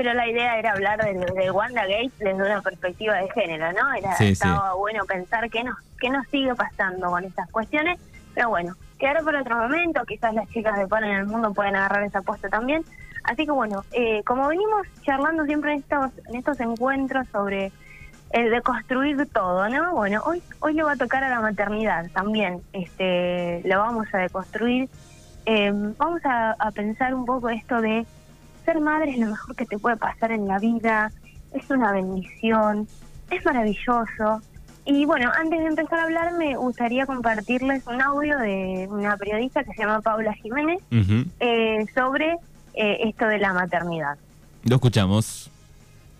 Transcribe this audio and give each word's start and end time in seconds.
pero 0.00 0.14
la 0.14 0.26
idea 0.26 0.58
era 0.58 0.72
hablar 0.72 1.04
de, 1.04 1.12
de 1.12 1.50
Wanda 1.50 1.82
Gates 1.82 2.18
desde 2.18 2.32
una 2.32 2.62
perspectiva 2.62 3.16
de 3.16 3.28
género, 3.32 3.70
¿no? 3.74 3.92
Era, 3.92 4.14
estaba 4.14 4.72
bueno 4.72 5.04
pensar 5.04 5.50
qué 5.50 5.62
nos, 5.62 5.76
qué 6.00 6.08
nos 6.08 6.26
sigue 6.28 6.54
pasando 6.54 7.10
con 7.10 7.22
estas 7.22 7.50
cuestiones, 7.50 8.00
pero 8.34 8.48
bueno, 8.48 8.76
quedará 8.98 9.20
por 9.20 9.34
otro 9.36 9.58
momento, 9.58 10.02
quizás 10.06 10.32
las 10.32 10.48
chicas 10.48 10.78
de 10.78 10.88
Pan 10.88 11.04
en 11.04 11.16
el 11.16 11.26
mundo 11.26 11.52
pueden 11.52 11.76
agarrar 11.76 12.02
esa 12.04 12.20
apuesta 12.20 12.48
también. 12.48 12.82
Así 13.24 13.44
que 13.44 13.52
bueno, 13.52 13.84
eh, 13.92 14.22
como 14.24 14.48
venimos 14.48 14.86
charlando 15.02 15.44
siempre 15.44 15.74
en 15.74 15.80
estos, 15.80 16.12
en 16.28 16.36
estos 16.36 16.58
encuentros 16.60 17.28
sobre 17.30 17.70
el 18.30 18.50
de 18.50 18.62
construir 18.62 19.28
todo, 19.30 19.68
¿no? 19.68 19.94
Bueno, 19.94 20.22
hoy 20.24 20.42
hoy 20.60 20.72
le 20.72 20.82
va 20.82 20.92
a 20.92 20.96
tocar 20.96 21.24
a 21.24 21.28
la 21.28 21.42
maternidad 21.42 22.10
también, 22.14 22.62
este, 22.72 23.60
lo 23.66 23.80
vamos 23.80 24.06
a 24.14 24.16
deconstruir. 24.16 24.88
Eh, 25.44 25.70
vamos 25.98 26.20
a, 26.24 26.56
pensar 26.74 27.14
un 27.14 27.26
poco 27.26 27.50
esto 27.50 27.82
de 27.82 28.06
ser 28.72 28.80
madre 28.80 29.10
es 29.10 29.18
lo 29.18 29.26
mejor 29.26 29.56
que 29.56 29.66
te 29.66 29.78
puede 29.78 29.96
pasar 29.96 30.30
en 30.32 30.46
la 30.46 30.58
vida, 30.58 31.10
es 31.52 31.68
una 31.70 31.92
bendición, 31.92 32.86
es 33.30 33.44
maravilloso. 33.44 34.42
Y 34.84 35.04
bueno, 35.04 35.30
antes 35.36 35.58
de 35.58 35.66
empezar 35.66 35.98
a 36.00 36.04
hablar, 36.04 36.32
me 36.34 36.56
gustaría 36.56 37.06
compartirles 37.06 37.86
un 37.86 38.00
audio 38.00 38.38
de 38.38 38.88
una 38.90 39.16
periodista 39.16 39.64
que 39.64 39.72
se 39.72 39.82
llama 39.82 40.00
Paula 40.00 40.32
Jiménez 40.34 40.80
eh, 41.40 41.84
sobre 41.94 42.36
eh, 42.74 42.98
esto 43.08 43.26
de 43.26 43.38
la 43.38 43.52
maternidad. 43.52 44.16
Lo 44.64 44.76
escuchamos 44.76 45.50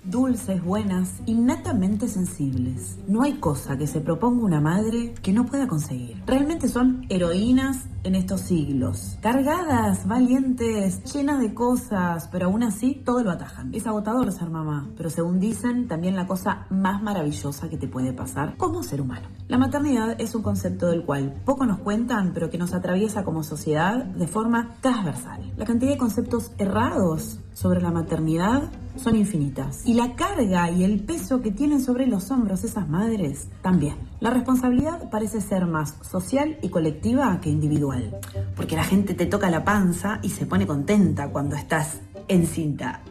dulces, 0.04 0.62
buenas, 0.62 1.20
innatamente 1.26 2.08
sensibles. 2.08 2.98
No 3.06 3.22
hay 3.22 3.34
cosa 3.34 3.76
que 3.76 3.86
se 3.86 4.00
proponga 4.00 4.44
una 4.44 4.60
madre 4.60 5.14
que 5.22 5.32
no 5.32 5.46
pueda 5.46 5.66
conseguir. 5.66 6.22
Realmente 6.26 6.68
son 6.68 7.06
heroínas 7.08 7.86
en 8.02 8.14
estos 8.14 8.40
siglos. 8.40 9.18
Cargadas, 9.20 10.06
valientes, 10.06 11.04
llenas 11.12 11.40
de 11.40 11.52
cosas, 11.54 12.28
pero 12.32 12.46
aún 12.46 12.62
así 12.62 13.00
todo 13.04 13.22
lo 13.22 13.30
atajan. 13.30 13.74
Es 13.74 13.86
agotador 13.86 14.32
ser 14.32 14.48
mamá, 14.48 14.88
pero 14.96 15.10
según 15.10 15.40
dicen, 15.40 15.88
también 15.88 16.16
la 16.16 16.26
cosa 16.26 16.66
más 16.70 17.02
maravillosa 17.02 17.68
que 17.68 17.76
te 17.76 17.88
puede 17.88 18.12
pasar 18.12 18.56
como 18.56 18.82
ser 18.82 19.00
humano. 19.00 19.28
La 19.48 19.58
maternidad 19.58 20.20
es 20.20 20.34
un 20.34 20.42
concepto 20.42 20.86
del 20.86 21.04
cual 21.04 21.34
poco 21.44 21.66
nos 21.66 21.78
cuentan, 21.78 22.32
pero 22.32 22.50
que 22.50 22.58
nos 22.58 22.72
atraviesa 22.72 23.24
como 23.24 23.42
sociedad 23.42 24.04
de 24.04 24.26
forma 24.26 24.76
transversal. 24.80 25.52
La 25.56 25.66
cantidad 25.66 25.92
de 25.92 25.98
conceptos 25.98 26.52
errados 26.58 27.40
sobre 27.52 27.82
la 27.82 27.90
maternidad 27.90 28.70
son 29.00 29.16
infinitas. 29.16 29.82
Y 29.86 29.94
la 29.94 30.14
carga 30.14 30.70
y 30.70 30.84
el 30.84 31.00
peso 31.00 31.40
que 31.40 31.50
tienen 31.50 31.82
sobre 31.82 32.06
los 32.06 32.30
hombros 32.30 32.64
esas 32.64 32.88
madres 32.88 33.48
también. 33.62 33.96
La 34.20 34.30
responsabilidad 34.30 35.10
parece 35.10 35.40
ser 35.40 35.66
más 35.66 35.94
social 36.02 36.58
y 36.62 36.68
colectiva 36.68 37.40
que 37.40 37.50
individual. 37.50 38.18
Porque 38.54 38.76
la 38.76 38.84
gente 38.84 39.14
te 39.14 39.26
toca 39.26 39.50
la 39.50 39.64
panza 39.64 40.20
y 40.22 40.30
se 40.30 40.46
pone 40.46 40.66
contenta 40.66 41.30
cuando 41.30 41.56
estás 41.56 42.00
encinta. 42.28 43.02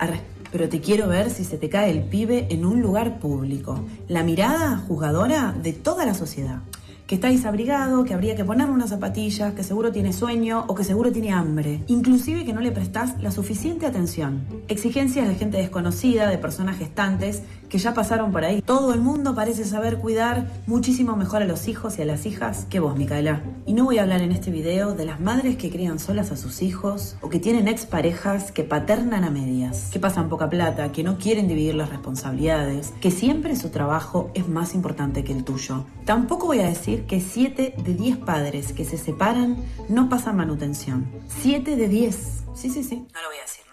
Pero 0.51 0.69
te 0.69 0.81
quiero 0.81 1.07
ver 1.07 1.29
si 1.29 1.43
se 1.43 1.57
te 1.57 1.69
cae 1.69 1.91
el 1.91 2.03
pibe 2.03 2.47
en 2.49 2.65
un 2.65 2.81
lugar 2.81 3.19
público. 3.19 3.83
La 4.07 4.23
mirada 4.23 4.77
juzgadora 4.77 5.53
de 5.53 5.73
toda 5.73 6.05
la 6.05 6.13
sociedad 6.13 6.61
que 7.09 7.15
está 7.15 7.29
desabrigado, 7.29 8.03
que 8.03 8.13
habría 8.13 8.35
que 8.35 8.45
ponerle 8.45 8.71
unas 8.71 8.91
zapatillas, 8.91 9.55
que 9.55 9.63
seguro 9.63 9.91
tiene 9.91 10.13
sueño 10.13 10.65
o 10.67 10.75
que 10.75 10.83
seguro 10.83 11.11
tiene 11.11 11.31
hambre. 11.31 11.83
Inclusive 11.88 12.45
que 12.45 12.53
no 12.53 12.61
le 12.61 12.71
prestás 12.71 13.19
la 13.19 13.31
suficiente 13.31 13.88
atención. 13.88 14.45
Exigencias 14.67 15.27
de 15.27 15.33
gente 15.33 15.57
desconocida, 15.57 16.29
de 16.29 16.38
personas 16.38 16.77
gestantes, 16.77 17.41
que 17.67 17.79
ya 17.79 17.95
pasaron 17.95 18.31
por 18.31 18.43
ahí. 18.43 18.61
Todo 18.61 18.93
el 18.93 18.99
mundo 19.01 19.33
parece 19.33 19.66
saber 19.66 19.97
cuidar 19.97 20.51
muchísimo 20.67 21.16
mejor 21.16 21.41
a 21.41 21.45
los 21.45 21.67
hijos 21.67 21.97
y 21.97 22.01
a 22.01 22.05
las 22.05 22.27
hijas 22.27 22.66
que 22.69 22.79
vos, 22.79 22.95
Micaela. 22.95 23.41
Y 23.66 23.73
no 23.73 23.85
voy 23.85 23.99
a 23.99 24.03
hablar 24.03 24.21
en 24.21 24.31
este 24.31 24.51
video 24.51 24.94
de 24.94 25.05
las 25.05 25.19
madres 25.19 25.57
que 25.57 25.71
crían 25.71 25.99
solas 25.99 26.31
a 26.31 26.38
sus 26.38 26.61
hijos 26.61 27.16
o 27.21 27.29
que 27.29 27.39
tienen 27.39 27.67
exparejas 27.67 28.51
que 28.51 28.63
paternan 28.63 29.23
a 29.23 29.29
medias, 29.29 29.89
que 29.91 29.99
pasan 29.99 30.29
poca 30.29 30.49
plata, 30.49 30.91
que 30.91 31.03
no 31.03 31.17
quieren 31.17 31.47
dividir 31.47 31.75
las 31.75 31.89
responsabilidades, 31.89 32.94
que 33.01 33.11
siempre 33.11 33.55
su 33.55 33.69
trabajo 33.69 34.29
es 34.33 34.47
más 34.47 34.75
importante 34.75 35.23
que 35.23 35.33
el 35.33 35.44
tuyo. 35.44 35.85
Tampoco 36.05 36.47
voy 36.47 36.59
a 36.59 36.67
decir 36.67 36.98
que 37.05 37.22
7 37.22 37.75
de 37.78 37.94
10 37.94 38.17
padres 38.17 38.73
que 38.73 38.85
se 38.85 38.97
separan 38.97 39.57
no 39.88 40.09
pasan 40.09 40.38
manutención. 40.38 41.09
7 41.41 41.75
de 41.75 41.88
10. 41.88 42.44
Sí, 42.56 42.69
sí, 42.69 42.84
sí. 42.84 42.96
No 42.96 43.22
lo 43.22 43.29
voy 43.29 43.38
a 43.38 43.41
decir 43.41 43.69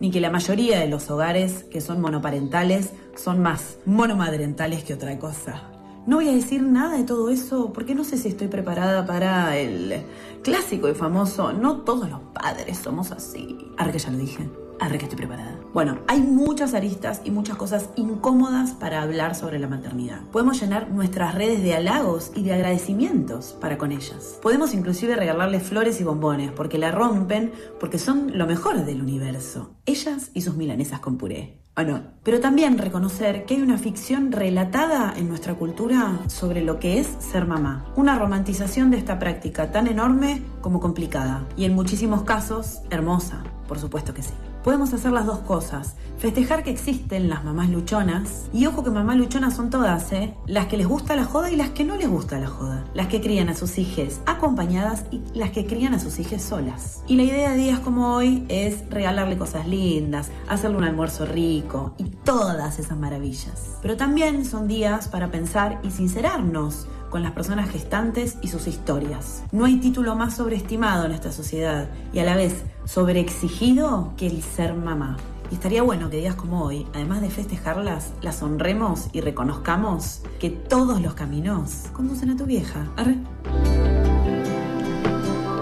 ni 0.00 0.10
que 0.10 0.20
la 0.20 0.30
mayoría 0.30 0.80
de 0.80 0.88
los 0.88 1.10
hogares 1.10 1.64
que 1.70 1.80
son 1.80 2.00
monoparentales 2.00 2.90
son 3.14 3.40
más 3.40 3.76
monomadrentales 3.84 4.82
que 4.82 4.94
otra 4.94 5.18
cosa. 5.18 5.62
No 6.06 6.16
voy 6.16 6.28
a 6.30 6.32
decir 6.32 6.62
nada 6.62 6.96
de 6.96 7.04
todo 7.04 7.28
eso 7.28 7.72
porque 7.74 7.94
no 7.94 8.02
sé 8.04 8.16
si 8.16 8.28
estoy 8.28 8.48
preparada 8.48 9.04
para 9.04 9.56
el 9.58 10.02
clásico 10.42 10.88
y 10.88 10.94
famoso 10.94 11.52
no 11.52 11.82
todos 11.82 12.08
los 12.08 12.20
padres 12.32 12.78
somos 12.78 13.12
así. 13.12 13.58
Ahora 13.76 13.92
que 13.92 13.98
ya 13.98 14.10
lo 14.10 14.16
dije. 14.16 14.48
Arre 14.80 14.96
que 14.96 15.04
estoy 15.04 15.18
preparada. 15.18 15.60
Bueno, 15.74 15.98
hay 16.08 16.22
muchas 16.22 16.72
aristas 16.72 17.20
y 17.22 17.30
muchas 17.30 17.56
cosas 17.56 17.90
incómodas 17.96 18.72
para 18.72 19.02
hablar 19.02 19.34
sobre 19.34 19.58
la 19.58 19.68
maternidad. 19.68 20.22
Podemos 20.32 20.58
llenar 20.60 20.90
nuestras 20.90 21.34
redes 21.34 21.62
de 21.62 21.74
halagos 21.74 22.32
y 22.34 22.42
de 22.42 22.54
agradecimientos 22.54 23.56
para 23.60 23.76
con 23.76 23.92
ellas. 23.92 24.38
Podemos 24.42 24.72
inclusive 24.72 25.16
regalarles 25.16 25.62
flores 25.64 26.00
y 26.00 26.04
bombones 26.04 26.50
porque 26.50 26.78
la 26.78 26.90
rompen, 26.90 27.52
porque 27.78 27.98
son 27.98 28.38
lo 28.38 28.46
mejor 28.46 28.86
del 28.86 29.02
universo. 29.02 29.76
Ellas 29.84 30.30
y 30.32 30.40
sus 30.40 30.56
milanesas 30.56 31.00
con 31.00 31.18
puré. 31.18 31.60
¿O 31.80 31.82
no? 31.82 32.02
Pero 32.24 32.40
también 32.40 32.76
reconocer 32.76 33.46
que 33.46 33.54
hay 33.54 33.62
una 33.62 33.78
ficción 33.78 34.32
relatada 34.32 35.14
en 35.16 35.28
nuestra 35.28 35.54
cultura 35.54 36.18
sobre 36.26 36.60
lo 36.62 36.78
que 36.78 37.00
es 37.00 37.06
ser 37.20 37.46
mamá. 37.46 37.86
Una 37.96 38.18
romantización 38.18 38.90
de 38.90 38.98
esta 38.98 39.18
práctica 39.18 39.72
tan 39.72 39.86
enorme 39.86 40.42
como 40.60 40.80
complicada. 40.80 41.46
Y 41.56 41.64
en 41.64 41.74
muchísimos 41.74 42.24
casos, 42.24 42.82
hermosa. 42.90 43.44
Por 43.66 43.78
supuesto 43.78 44.12
que 44.12 44.22
sí 44.22 44.34
podemos 44.62 44.92
hacer 44.92 45.12
las 45.12 45.26
dos 45.26 45.38
cosas. 45.40 45.94
Festejar 46.18 46.62
que 46.62 46.70
existen 46.70 47.30
las 47.30 47.44
mamás 47.44 47.70
luchonas. 47.70 48.48
Y 48.52 48.66
ojo 48.66 48.84
que 48.84 48.90
mamás 48.90 49.16
luchonas 49.16 49.56
son 49.56 49.70
todas, 49.70 50.12
¿eh? 50.12 50.34
Las 50.46 50.66
que 50.66 50.76
les 50.76 50.86
gusta 50.86 51.16
la 51.16 51.24
joda 51.24 51.50
y 51.50 51.56
las 51.56 51.70
que 51.70 51.84
no 51.84 51.96
les 51.96 52.08
gusta 52.08 52.38
la 52.38 52.48
joda. 52.48 52.84
Las 52.94 53.06
que 53.06 53.20
crían 53.20 53.48
a 53.48 53.54
sus 53.54 53.78
hijas 53.78 54.20
acompañadas 54.26 55.04
y 55.10 55.22
las 55.34 55.50
que 55.50 55.66
crían 55.66 55.94
a 55.94 55.98
sus 55.98 56.18
hijas 56.18 56.42
solas. 56.42 57.02
Y 57.06 57.16
la 57.16 57.22
idea 57.22 57.50
de 57.52 57.56
días 57.56 57.80
como 57.80 58.14
hoy 58.14 58.44
es 58.48 58.84
regalarle 58.90 59.38
cosas 59.38 59.66
lindas, 59.66 60.30
hacerle 60.48 60.76
un 60.76 60.84
almuerzo 60.84 61.24
rico 61.24 61.69
y 61.98 62.04
todas 62.04 62.78
esas 62.78 62.98
maravillas. 62.98 63.76
Pero 63.82 63.96
también 63.96 64.44
son 64.44 64.68
días 64.68 65.08
para 65.08 65.30
pensar 65.30 65.80
y 65.82 65.90
sincerarnos 65.90 66.86
con 67.10 67.22
las 67.22 67.32
personas 67.32 67.70
gestantes 67.70 68.38
y 68.40 68.48
sus 68.48 68.66
historias. 68.66 69.42
No 69.52 69.64
hay 69.64 69.76
título 69.80 70.14
más 70.14 70.36
sobreestimado 70.36 71.04
en 71.04 71.12
esta 71.12 71.32
sociedad 71.32 71.88
y 72.12 72.20
a 72.20 72.24
la 72.24 72.36
vez 72.36 72.62
sobreexigido 72.84 74.14
que 74.16 74.26
el 74.26 74.42
ser 74.42 74.74
mamá. 74.74 75.16
Y 75.50 75.54
estaría 75.54 75.82
bueno 75.82 76.10
que 76.10 76.18
días 76.18 76.36
como 76.36 76.62
hoy, 76.62 76.86
además 76.94 77.20
de 77.22 77.30
festejarlas, 77.30 78.12
las 78.22 78.42
honremos 78.42 79.08
y 79.12 79.20
reconozcamos 79.20 80.22
que 80.38 80.50
todos 80.50 81.00
los 81.00 81.14
caminos 81.14 81.88
conducen 81.92 82.30
a 82.30 82.36
tu 82.36 82.46
vieja. 82.46 82.86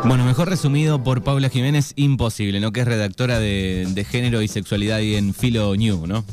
Bueno, 0.08 0.24
mejor 0.24 0.48
resumido 0.48 1.04
por 1.04 1.22
Paula 1.22 1.50
Jiménez, 1.50 1.92
imposible, 1.94 2.60
¿no? 2.60 2.72
Que 2.72 2.80
es 2.80 2.86
redactora 2.86 3.38
de, 3.38 3.86
de 3.90 4.04
género 4.04 4.40
y 4.40 4.48
sexualidad 4.48 5.00
y 5.00 5.16
en 5.16 5.34
Filo 5.34 5.76
New, 5.76 6.06
¿no? 6.06 6.24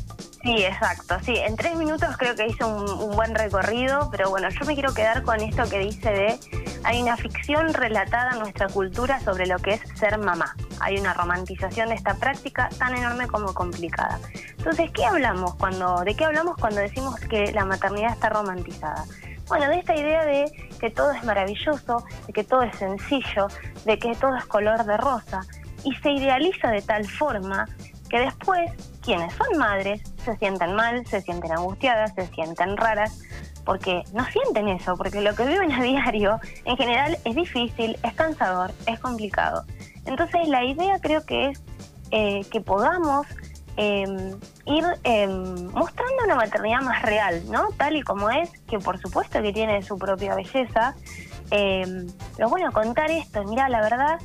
Sí, 0.42 0.64
exacto. 0.64 1.16
Sí, 1.22 1.36
en 1.36 1.56
tres 1.56 1.76
minutos 1.76 2.08
creo 2.16 2.34
que 2.34 2.46
hizo 2.46 2.66
un, 2.66 3.14
buen 3.14 3.34
recorrido, 3.34 4.08
pero 4.10 4.30
bueno, 4.30 4.48
yo 4.48 4.64
me 4.64 4.72
quiero 4.72 4.94
quedar 4.94 5.22
con 5.24 5.40
esto 5.40 5.68
que 5.68 5.80
dice 5.80 6.10
de 6.10 6.38
hay 6.84 7.02
una 7.02 7.18
ficción 7.18 7.74
relatada 7.74 8.30
en 8.32 8.38
nuestra 8.38 8.68
cultura 8.68 9.20
sobre 9.20 9.46
lo 9.46 9.58
que 9.58 9.74
es 9.74 9.80
ser 9.94 10.16
mamá. 10.16 10.56
Hay 10.80 10.96
una 10.96 11.12
romantización 11.12 11.90
de 11.90 11.96
esta 11.96 12.14
práctica 12.14 12.70
tan 12.78 12.96
enorme 12.96 13.26
como 13.26 13.52
complicada. 13.52 14.20
Entonces, 14.56 14.90
¿qué 14.94 15.04
hablamos 15.04 15.54
cuando, 15.56 16.00
de 16.02 16.14
qué 16.14 16.24
hablamos 16.24 16.56
cuando 16.56 16.80
decimos 16.80 17.20
que 17.20 17.52
la 17.52 17.66
maternidad 17.66 18.12
está 18.12 18.30
romantizada? 18.30 19.04
Bueno, 19.48 19.68
de 19.68 19.78
esta 19.78 19.94
idea 19.94 20.24
de 20.24 20.50
que 20.80 20.90
todo 20.90 21.12
es 21.12 21.22
maravilloso, 21.24 22.04
de 22.26 22.32
que 22.32 22.44
todo 22.44 22.62
es 22.62 22.76
sencillo, 22.76 23.46
de 23.84 23.98
que 23.98 24.14
todo 24.16 24.36
es 24.36 24.44
color 24.46 24.84
de 24.84 24.96
rosa, 24.96 25.42
y 25.84 25.94
se 25.96 26.10
idealiza 26.10 26.70
de 26.70 26.82
tal 26.82 27.06
forma 27.06 27.68
que 28.08 28.20
después 28.20 28.72
quienes 29.02 29.32
son 29.34 29.58
madres 29.58 30.02
se 30.24 30.36
sienten 30.36 30.74
mal, 30.74 31.06
se 31.06 31.20
sienten 31.20 31.52
angustiadas, 31.52 32.12
se 32.14 32.26
sienten 32.28 32.76
raras, 32.76 33.20
porque 33.64 34.02
no 34.12 34.24
sienten 34.26 34.68
eso, 34.68 34.96
porque 34.96 35.20
lo 35.20 35.34
que 35.34 35.44
viven 35.44 35.72
a 35.72 35.82
diario 35.82 36.40
en 36.64 36.76
general 36.76 37.16
es 37.24 37.34
difícil, 37.34 37.96
es 38.02 38.14
cansador, 38.14 38.72
es 38.86 38.98
complicado. 38.98 39.64
Entonces 40.06 40.48
la 40.48 40.64
idea 40.64 40.98
creo 41.00 41.24
que 41.24 41.50
es 41.50 41.62
eh, 42.10 42.42
que 42.50 42.60
podamos 42.60 43.26
em, 43.76 44.38
ir 44.66 44.84
em, 45.04 45.70
mostrando 45.72 46.24
una 46.24 46.34
maternidad 46.34 46.80
más 46.82 47.02
real, 47.02 47.42
¿no? 47.50 47.68
Tal 47.76 47.96
y 47.96 48.02
como 48.02 48.30
es, 48.30 48.50
que 48.68 48.78
por 48.78 48.98
supuesto 48.98 49.40
que 49.40 49.52
tiene 49.52 49.82
su 49.82 49.98
propia 49.98 50.34
belleza. 50.34 50.94
Em, 51.50 52.06
pero 52.36 52.48
bueno, 52.48 52.72
contar 52.72 53.10
esto, 53.10 53.44
mira, 53.44 53.68
la 53.68 53.80
verdad, 53.80 54.18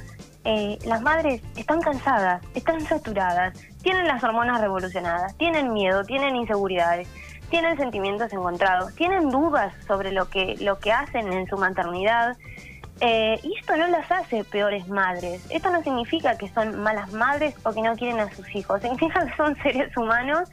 eh, 0.44 0.80
las 0.86 1.02
madres 1.02 1.42
están 1.56 1.82
cansadas, 1.82 2.42
están 2.56 2.82
saturadas, 2.82 3.56
tienen 3.84 4.08
las 4.08 4.24
hormonas 4.24 4.60
revolucionadas, 4.60 5.38
tienen 5.38 5.72
miedo, 5.72 6.04
tienen 6.04 6.36
inseguridades, 6.36 7.08
tienen 7.52 7.78
sentimientos 7.78 8.34
encontrados, 8.34 8.96
tienen 8.96 9.30
dudas 9.30 9.74
sobre 9.86 10.12
lo 10.12 10.30
que, 10.30 10.56
lo 10.60 10.80
que 10.80 10.92
hacen 10.92 11.32
en 11.32 11.46
su 11.48 11.58
maternidad 11.58 12.38
Eh, 13.04 13.40
y 13.42 13.58
esto 13.58 13.76
no 13.76 13.88
las 13.88 14.10
hace 14.12 14.44
peores 14.44 14.88
madres. 14.88 15.42
Esto 15.50 15.72
no 15.72 15.82
significa 15.82 16.38
que 16.38 16.48
son 16.50 16.80
malas 16.82 17.12
madres 17.12 17.56
o 17.64 17.74
que 17.74 17.82
no 17.82 17.96
quieren 17.96 18.20
a 18.20 18.30
sus 18.34 18.48
hijos. 18.56 18.80
Significa 18.80 19.26
que 19.26 19.36
son 19.36 19.58
seres 19.64 19.96
humanos 19.98 20.48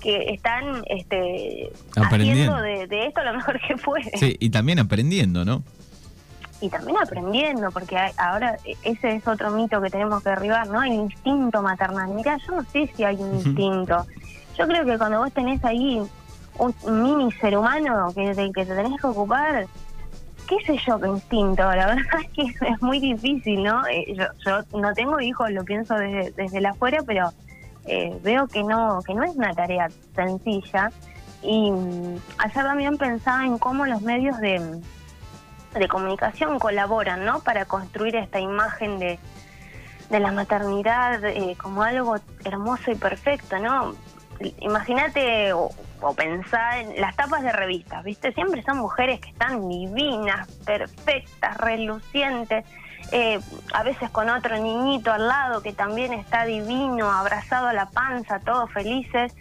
que 0.00 0.34
están 0.34 0.82
este, 0.86 1.72
haciendo 1.94 2.56
de, 2.60 3.06
esto 3.06 3.22
lo 3.22 3.34
mejor 3.34 3.60
que 3.60 3.76
pueden. 3.76 4.10
Sí, 4.18 4.36
y 4.40 4.50
también 4.50 4.80
aprendiendo, 4.80 5.44
¿no? 5.44 5.62
Y 6.60 6.68
también 6.68 6.96
aprendiendo, 7.00 7.70
porque 7.70 7.96
ahora 8.16 8.56
e, 8.64 8.76
ese 8.82 9.14
es 9.14 9.28
otro 9.28 9.52
mito 9.52 9.80
que 9.80 9.90
tenemos 9.90 10.24
que 10.24 10.30
derribar, 10.30 10.66
¿no? 10.66 10.82
El 10.82 10.94
instinto 10.94 11.62
maternal. 11.62 12.08
Mira, 12.10 12.36
yo 12.38 12.56
no 12.56 12.64
sé 12.64 12.90
si 12.96 13.04
hay 13.04 13.14
un 13.16 13.36
instinto. 13.36 14.04
Yo 14.58 14.66
creo 14.66 14.84
que 14.84 14.98
cuando 14.98 15.20
vos 15.20 15.32
tenés 15.32 15.64
ahí 15.64 16.02
un 16.58 16.74
mini 17.02 17.30
ser 17.32 17.56
humano 17.56 18.12
que, 18.12 18.34
del 18.34 18.52
que 18.52 18.66
te 18.66 18.74
tenés 18.74 19.00
que 19.00 19.06
ocupar, 19.06 19.66
qué 20.48 20.56
sé 20.66 20.78
yo 20.86 20.98
qué 21.00 21.08
instinto, 21.08 21.62
la 21.62 21.86
verdad 21.94 22.20
es 22.20 22.28
que 22.30 22.42
es 22.66 22.82
muy 22.82 23.00
difícil, 23.00 23.62
¿no? 23.62 23.86
Eh, 23.86 24.14
yo, 24.14 24.24
yo 24.44 24.78
no 24.78 24.92
tengo 24.94 25.20
hijos, 25.20 25.50
lo 25.50 25.64
pienso 25.64 25.94
desde, 25.94 26.32
desde 26.32 26.60
la 26.60 26.70
afuera, 26.70 26.98
pero 27.06 27.32
eh, 27.86 28.16
veo 28.22 28.46
que 28.46 28.62
no, 28.62 29.00
que 29.06 29.14
no 29.14 29.24
es 29.24 29.34
una 29.34 29.52
tarea 29.54 29.88
sencilla. 30.14 30.90
Y 31.42 31.70
mm, 31.70 32.16
ayer 32.38 32.64
también 32.64 32.96
pensaba 32.98 33.44
en 33.44 33.58
cómo 33.58 33.86
los 33.86 34.02
medios 34.02 34.38
de, 34.38 34.80
de 35.74 35.88
comunicación 35.88 36.58
colaboran, 36.58 37.24
¿no? 37.24 37.40
Para 37.40 37.64
construir 37.64 38.16
esta 38.16 38.38
imagen 38.38 38.98
de, 38.98 39.18
de 40.10 40.20
la 40.20 40.30
maternidad 40.30 41.24
eh, 41.24 41.56
como 41.60 41.82
algo 41.82 42.16
hermoso 42.44 42.90
y 42.90 42.94
perfecto, 42.94 43.58
¿no? 43.58 43.94
Imagínate 44.60 45.52
o, 45.52 45.70
o 46.00 46.14
pensar 46.14 46.78
en 46.78 47.00
las 47.00 47.14
tapas 47.16 47.42
de 47.42 47.52
revistas, 47.52 48.04
¿viste? 48.04 48.32
Siempre 48.32 48.62
son 48.62 48.78
mujeres 48.78 49.20
que 49.20 49.30
están 49.30 49.68
divinas, 49.68 50.48
perfectas, 50.64 51.56
relucientes, 51.58 52.64
eh, 53.10 53.40
a 53.74 53.82
veces 53.82 54.10
con 54.10 54.30
otro 54.30 54.56
niñito 54.58 55.12
al 55.12 55.26
lado 55.26 55.62
que 55.62 55.72
también 55.72 56.12
está 56.12 56.44
divino, 56.44 57.10
abrazado 57.10 57.68
a 57.68 57.72
la 57.72 57.86
panza, 57.86 58.40
todos 58.40 58.70
felices. 58.72 59.34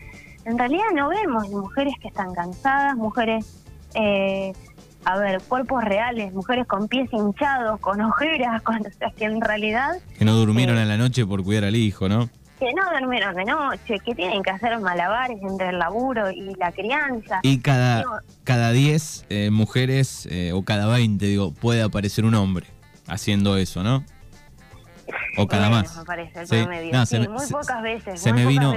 En 0.45 0.57
realidad 0.57 0.85
no 0.93 1.09
vemos 1.09 1.49
mujeres 1.49 1.93
que 2.01 2.07
están 2.07 2.33
cansadas, 2.33 2.95
mujeres, 2.95 3.63
eh, 3.93 4.53
a 5.05 5.17
ver, 5.17 5.41
cuerpos 5.47 5.83
reales, 5.83 6.33
mujeres 6.33 6.67
con 6.67 6.87
pies 6.87 7.09
hinchados, 7.13 7.79
con 7.79 8.01
ojeras, 8.01 8.61
con, 8.63 8.77
o 8.77 9.13
que 9.15 9.25
en 9.25 9.41
realidad... 9.41 9.91
Que 10.17 10.25
no 10.25 10.33
durmieron 10.33 10.77
en 10.77 10.83
eh, 10.83 10.87
la 10.87 10.97
noche 10.97 11.25
por 11.25 11.43
cuidar 11.43 11.65
al 11.65 11.75
hijo, 11.75 12.09
¿no? 12.09 12.29
Que 12.61 12.73
no 12.75 12.83
durmieron 12.91 13.33
de 13.33 13.43
noche, 13.43 13.99
que 14.05 14.13
tienen 14.13 14.43
que 14.43 14.51
hacer 14.51 14.79
malabares 14.79 15.41
entre 15.41 15.69
el 15.69 15.79
laburo 15.79 16.29
y 16.29 16.53
la 16.59 16.71
crianza. 16.71 17.39
Y 17.41 17.57
cada, 17.57 18.03
cada 18.43 18.71
10 18.71 19.25
eh, 19.29 19.49
mujeres, 19.49 20.27
eh, 20.29 20.51
o 20.53 20.63
cada 20.63 20.85
20, 20.85 21.25
digo, 21.25 21.51
puede 21.53 21.81
aparecer 21.81 22.23
un 22.23 22.35
hombre 22.35 22.67
haciendo 23.07 23.57
eso, 23.57 23.81
¿no? 23.81 24.05
O 25.37 25.47
cada 25.47 25.71
más. 25.71 25.97
Me 25.97 26.05
parece, 26.05 26.45
sí. 26.45 26.55
muy 27.27 27.47
pocas 27.49 27.81
veces. 27.81 28.21
Se 28.21 28.31
me 28.31 28.45
vino, 28.45 28.75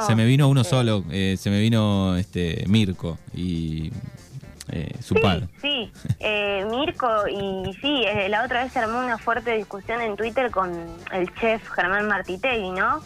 se 0.00 0.14
me 0.14 0.26
vino 0.26 0.48
uno 0.48 0.62
solo, 0.62 1.02
eh, 1.10 1.36
se 1.38 1.48
me 1.48 1.58
vino 1.58 2.16
este 2.16 2.64
Mirko 2.68 3.18
y 3.34 3.92
eh, 4.68 4.96
su 5.00 5.14
padre. 5.14 5.48
Sí, 5.60 5.92
eh, 6.18 6.66
Mirko, 6.70 7.28
y 7.28 7.72
sí, 7.80 8.04
eh, 8.06 8.28
la 8.28 8.44
otra 8.44 8.64
vez 8.64 8.72
se 8.72 8.80
armó 8.80 8.98
una 8.98 9.18
fuerte 9.18 9.56
discusión 9.56 10.00
en 10.00 10.16
Twitter 10.16 10.50
con 10.50 10.72
el 11.12 11.32
chef 11.34 11.68
Germán 11.70 12.08
Martitegui, 12.08 12.70
¿no? 12.70 13.02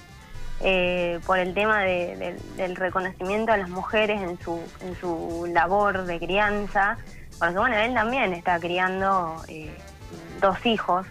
por 1.25 1.39
el 1.39 1.55
tema 1.55 1.81
del 1.85 2.77
reconocimiento 2.77 3.51
a 3.51 3.57
las 3.57 3.71
mujeres 3.71 4.21
en 4.21 4.39
su, 4.41 4.61
en 4.83 4.95
su 5.01 5.51
labor 5.55 6.05
de 6.05 6.19
crianza, 6.19 6.99
porque 7.39 7.59
bueno, 7.59 7.77
él 7.79 7.95
también 7.95 8.35
está 8.35 8.61
criando 8.61 9.43
dos 10.43 10.67
hijos 10.67 11.07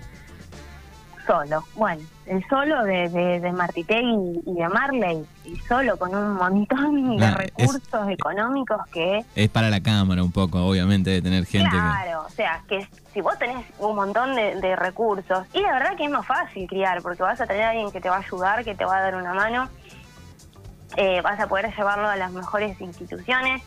solo. 1.30 1.64
Bueno, 1.76 2.02
el 2.26 2.44
solo 2.48 2.84
de, 2.84 3.08
de, 3.10 3.40
de 3.40 3.52
Martitegui 3.52 4.42
y 4.46 4.54
de 4.56 4.68
Marley, 4.68 5.24
y 5.46 5.56
solo 5.68 5.98
con 5.98 6.16
un 6.16 6.34
montón 6.34 7.18
de 7.18 7.32
recursos 7.32 8.10
económicos 8.10 8.80
que... 8.92 9.24
Es 9.36 9.50
para 9.50 9.70
la 9.70 9.82
cámara 9.82 10.24
un 10.24 10.32
poco, 10.32 10.66
obviamente, 10.66 11.12
de 11.12 11.22
tener 11.22 11.46
gente 11.46 11.70
Claro, 11.70 12.24
o 12.26 12.30
sea, 12.30 12.64
que 12.68 12.88
si 13.14 13.22
vos 13.22 13.38
tenés 13.38 13.64
un 13.78 13.96
montón 13.96 14.36
de, 14.36 14.76
recursos, 14.76 15.46
y 15.54 15.62
la 15.62 15.74
verdad 15.74 15.96
que 15.96 16.06
es 16.06 16.12
más 16.12 16.26
fácil 16.26 16.68
criar, 16.68 17.02
porque 17.04 17.22
vas 17.22 17.40
a 17.40 17.46
tener 17.46 17.64
a 17.64 17.70
alguien 17.70 17.92
que 17.92 18.02
te 18.02 18.10
va 18.10 18.18
a 18.18 18.20
ayudar, 18.20 18.64
que 18.64 18.74
te 18.74 18.86
va 18.86 18.98
a 18.98 19.02
dar 19.02 19.16
una 19.16 19.34
mano, 19.34 19.70
eh, 20.98 21.22
vas 21.22 21.40
a 21.40 21.48
poder 21.48 21.72
llevarlo 21.76 22.08
a 22.08 22.16
las 22.16 22.32
mejores 22.32 22.80
instituciones. 22.82 23.62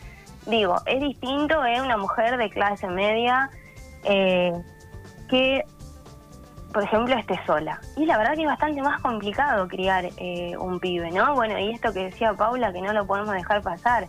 Digo, 0.46 0.76
es 0.86 1.00
distinto, 1.00 1.64
es 1.64 1.80
una 1.80 1.96
mujer 1.96 2.36
de 2.36 2.50
clase 2.50 2.88
media 2.88 3.50
eh, 4.02 4.52
que 5.28 5.64
por 6.72 6.82
ejemplo, 6.82 7.14
esté 7.16 7.38
sola. 7.46 7.80
Y 7.96 8.06
la 8.06 8.18
verdad 8.18 8.34
que 8.34 8.42
es 8.42 8.46
bastante 8.46 8.82
más 8.82 9.00
complicado 9.00 9.68
criar 9.68 10.08
eh, 10.16 10.56
un 10.58 10.80
pibe, 10.80 11.10
¿no? 11.10 11.34
Bueno, 11.34 11.58
y 11.58 11.70
esto 11.70 11.92
que 11.92 12.04
decía 12.04 12.34
Paula, 12.34 12.72
que 12.72 12.80
no 12.80 12.92
lo 12.92 13.06
podemos 13.06 13.32
dejar 13.34 13.62
pasar. 13.62 14.08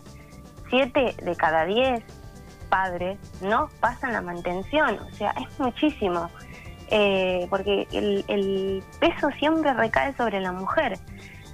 Siete 0.70 1.14
de 1.22 1.36
cada 1.36 1.64
diez 1.64 2.02
padres 2.68 3.18
no 3.40 3.68
pasan 3.80 4.12
la 4.12 4.20
mantención, 4.20 4.98
o 4.98 5.14
sea, 5.14 5.32
es 5.32 5.60
muchísimo. 5.60 6.30
Eh, 6.90 7.46
porque 7.50 7.86
el, 7.92 8.24
el 8.28 8.82
peso 9.00 9.30
siempre 9.38 9.72
recae 9.72 10.14
sobre 10.14 10.40
la 10.40 10.52
mujer. 10.52 10.98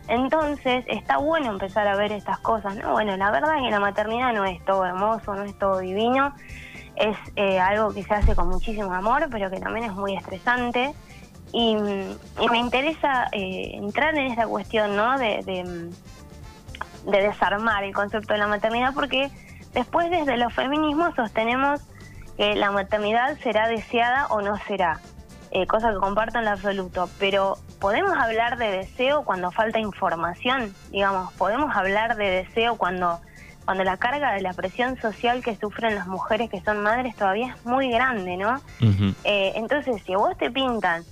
Entonces 0.08 0.84
está 0.88 1.18
bueno 1.18 1.50
empezar 1.50 1.86
a 1.86 1.96
ver 1.96 2.10
estas 2.10 2.40
cosas, 2.40 2.76
¿no? 2.76 2.92
Bueno, 2.92 3.16
la 3.16 3.30
verdad 3.30 3.56
es 3.58 3.62
que 3.62 3.70
la 3.70 3.80
maternidad 3.80 4.32
no 4.32 4.44
es 4.44 4.64
todo 4.64 4.84
hermoso, 4.84 5.34
no 5.34 5.44
es 5.44 5.56
todo 5.58 5.78
divino 5.78 6.34
es 7.00 7.16
eh, 7.36 7.58
algo 7.58 7.92
que 7.94 8.02
se 8.02 8.14
hace 8.14 8.34
con 8.34 8.48
muchísimo 8.48 8.92
amor, 8.92 9.28
pero 9.30 9.50
que 9.50 9.58
también 9.58 9.86
es 9.86 9.92
muy 9.92 10.14
estresante. 10.14 10.92
Y, 11.52 11.74
me 11.74 12.58
interesa 12.58 13.28
eh, 13.32 13.72
entrar 13.74 14.14
en 14.16 14.26
esta 14.26 14.46
cuestión 14.46 14.94
¿no? 14.94 15.18
de, 15.18 15.42
de, 15.44 17.20
desarmar 17.20 17.82
el 17.82 17.92
concepto 17.92 18.34
de 18.34 18.38
la 18.38 18.46
maternidad, 18.46 18.94
porque 18.94 19.30
después 19.72 20.10
desde 20.10 20.36
los 20.36 20.52
feminismos 20.52 21.14
sostenemos 21.16 21.80
que 22.36 22.54
la 22.54 22.70
maternidad 22.70 23.36
será 23.42 23.66
deseada 23.66 24.26
o 24.28 24.42
no 24.42 24.58
será, 24.68 25.00
eh, 25.50 25.66
cosa 25.66 25.90
que 25.90 25.96
comparto 25.96 26.38
en 26.38 26.44
lo 26.44 26.50
absoluto, 26.52 27.08
pero 27.18 27.56
podemos 27.80 28.12
hablar 28.16 28.58
de 28.58 28.70
deseo 28.70 29.24
cuando 29.24 29.50
falta 29.50 29.80
información, 29.80 30.72
digamos, 30.92 31.32
podemos 31.32 31.74
hablar 31.74 32.16
de 32.16 32.30
deseo 32.30 32.76
cuando 32.76 33.20
cuando 33.70 33.84
la 33.84 33.98
carga 33.98 34.32
de 34.32 34.40
la 34.40 34.52
presión 34.52 35.00
social 35.00 35.44
que 35.44 35.54
sufren 35.54 35.94
las 35.94 36.08
mujeres 36.08 36.50
que 36.50 36.60
son 36.60 36.82
madres 36.82 37.14
todavía 37.14 37.54
es 37.54 37.64
muy 37.64 37.88
grande, 37.88 38.36
¿no? 38.36 38.60
Eh, 39.22 39.52
entonces, 39.54 40.02
si 40.04 40.12
a 40.12 40.16
vos 40.16 40.36
te 40.36 40.50
pintan 40.50 41.04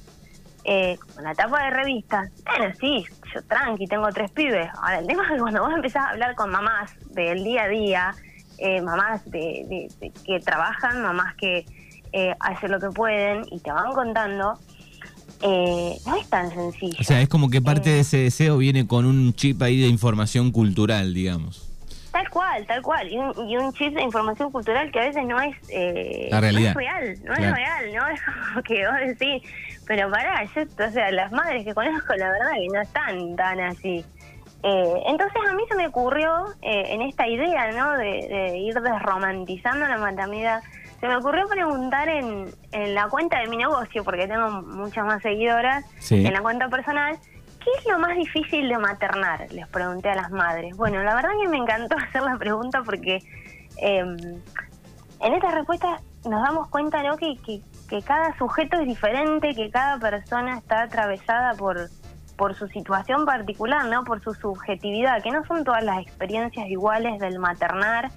eh, 0.64 0.98
con 1.14 1.22
la 1.22 1.36
tapa 1.36 1.62
de 1.66 1.70
revista, 1.70 2.28
bueno, 2.44 2.74
sí, 2.80 3.04
yo 3.32 3.42
tranqui, 3.44 3.86
tengo 3.86 4.08
tres 4.08 4.32
pibes. 4.32 4.68
Ahora, 4.82 4.98
el 4.98 5.06
tema 5.06 5.22
es 5.22 5.30
que 5.30 5.38
cuando 5.38 5.62
vos 5.62 5.72
empezás 5.72 6.06
a 6.06 6.08
hablar 6.08 6.34
con 6.34 6.50
mamás 6.50 6.90
del 7.10 7.44
día 7.44 7.62
a 7.62 7.68
día, 7.68 8.14
eh, 8.58 8.80
mamás 8.82 9.24
de, 9.30 9.88
que 10.26 10.40
trabajan, 10.40 11.00
mamás 11.00 11.36
que 11.36 11.64
hacen 12.40 12.72
lo 12.72 12.80
que 12.80 12.90
pueden 12.90 13.44
y 13.52 13.60
te 13.60 13.70
van 13.70 13.92
contando, 13.92 14.58
no 15.44 16.16
es 16.16 16.28
tan 16.28 16.50
sencillo. 16.50 16.96
O 16.98 17.04
sea, 17.04 17.20
es 17.20 17.28
como 17.28 17.50
que 17.50 17.62
parte 17.62 17.90
de 17.90 18.00
ese 18.00 18.16
deseo 18.16 18.56
viene 18.56 18.84
con 18.84 19.06
un 19.06 19.32
chip 19.32 19.62
ahí 19.62 19.80
de 19.80 19.86
información 19.86 20.50
cultural, 20.50 21.14
digamos. 21.14 21.67
Tal 22.18 22.30
cual, 22.30 22.66
tal 22.66 22.82
cual. 22.82 23.08
Y 23.12 23.16
un, 23.16 23.48
y 23.48 23.56
un 23.56 23.72
chip 23.74 23.94
de 23.94 24.02
información 24.02 24.50
cultural 24.50 24.90
que 24.90 24.98
a 24.98 25.04
veces 25.04 25.24
no 25.24 25.40
es, 25.40 25.56
eh, 25.68 26.26
La 26.32 26.40
realidad. 26.40 26.74
No 26.74 26.80
es 26.80 26.86
real, 26.88 27.18
no 27.22 27.32
es 27.32 27.54
real, 27.54 27.94
¿no? 27.94 28.08
Es 28.12 28.20
como 28.22 28.62
que 28.64 28.84
vos 28.88 28.96
decís, 29.06 29.42
pero 29.86 30.10
pará, 30.10 30.42
yo, 30.42 30.62
o 30.62 30.90
sea, 30.90 31.12
las 31.12 31.30
madres 31.30 31.64
que 31.64 31.72
conozco, 31.74 32.14
la 32.16 32.32
verdad 32.32 32.50
que 32.54 32.66
no 32.74 32.80
están 32.80 33.36
tan 33.36 33.60
así. 33.60 34.04
Eh, 34.64 35.02
entonces 35.06 35.40
a 35.48 35.54
mí 35.54 35.62
se 35.68 35.76
me 35.76 35.86
ocurrió 35.86 36.46
eh, 36.60 36.86
en 36.88 37.02
esta 37.02 37.28
idea, 37.28 37.70
¿no? 37.70 37.96
De, 37.96 38.58
ir 38.58 38.74
desromantizando 38.74 39.86
la 39.86 39.98
maternidad, 39.98 40.60
se 40.98 41.06
me 41.06 41.14
ocurrió 41.14 41.46
preguntar 41.46 42.08
en, 42.08 42.46
en 42.72 42.94
la 42.96 43.06
cuenta 43.08 43.38
de 43.38 43.46
mi 43.46 43.58
negocio, 43.58 44.02
porque 44.02 44.26
tengo 44.26 44.50
muchas 44.62 45.06
más 45.06 45.22
seguidoras, 45.22 45.84
en 46.10 46.32
la 46.32 46.40
cuenta 46.40 46.68
personal, 46.68 47.16
¿qué 47.68 47.80
es 47.80 47.86
lo 47.86 47.98
más 47.98 48.16
difícil 48.16 48.68
de 48.68 48.78
maternar? 48.78 49.50
Les 49.52 49.68
pregunté 49.68 50.10
a 50.10 50.14
las 50.14 50.30
madres. 50.30 50.76
Bueno, 50.76 51.02
la 51.02 51.14
verdad 51.14 51.30
que 51.40 51.48
me 51.48 51.58
encantó 51.58 51.96
hacer 52.08 52.22
la 52.22 52.36
pregunta 52.36 52.82
porque 52.82 53.18
em, 53.78 54.16
en 55.20 55.34
estas 55.34 55.54
respuestas 55.54 56.00
nos 56.24 56.42
damos 56.42 56.68
cuenta 56.68 57.02
¿no? 57.02 57.16
que, 57.16 57.36
que, 57.88 58.02
cada 58.02 58.36
sujeto 58.36 58.78
es 58.80 58.86
diferente, 58.86 59.54
que 59.54 59.70
cada 59.70 59.98
persona 59.98 60.58
está 60.58 60.82
atravesada 60.82 61.54
por, 61.54 61.88
por 62.36 62.54
su 62.54 62.68
situación 62.68 63.24
particular, 63.24 63.86
¿no? 63.86 64.04
por 64.04 64.22
su 64.22 64.34
subjetividad, 64.34 65.22
que 65.22 65.30
no 65.30 65.44
son 65.46 65.64
todas 65.64 65.84
las 65.84 66.00
experiencias 66.00 66.68
iguales 66.68 67.18
del 67.18 67.38
maternar 67.38 68.10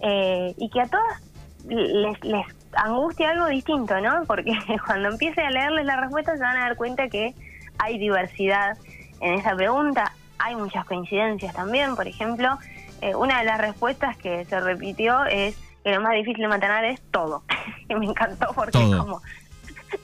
eh, 0.00 0.54
y 0.58 0.68
que 0.70 0.82
a 0.82 0.86
todas 0.86 1.22
les, 1.66 2.22
les 2.24 2.46
angustia 2.74 3.30
algo 3.30 3.46
distinto, 3.46 3.98
¿no? 4.00 4.22
Porque 4.26 4.52
cuando 4.86 5.08
empiece 5.08 5.40
a 5.40 5.50
leerles 5.50 5.86
la 5.86 5.96
respuesta 5.96 6.36
se 6.36 6.42
van 6.42 6.56
a 6.58 6.60
dar 6.60 6.76
cuenta 6.76 7.08
que 7.08 7.34
hay 7.78 7.98
diversidad 7.98 8.76
en 9.20 9.34
esa 9.34 9.54
pregunta, 9.54 10.12
hay 10.38 10.54
muchas 10.56 10.84
coincidencias 10.84 11.54
también, 11.54 11.96
por 11.96 12.06
ejemplo, 12.06 12.58
eh, 13.00 13.14
una 13.14 13.38
de 13.40 13.44
las 13.44 13.58
respuestas 13.58 14.16
que 14.16 14.44
se 14.44 14.60
repitió 14.60 15.24
es 15.26 15.56
que 15.84 15.94
lo 15.94 16.00
más 16.00 16.12
difícil 16.14 16.42
de 16.42 16.48
mantener 16.48 16.84
es 16.86 17.00
todo. 17.10 17.42
que 17.88 17.94
me 17.96 18.06
encantó 18.06 18.52
porque 18.54 18.78
como 18.98 19.22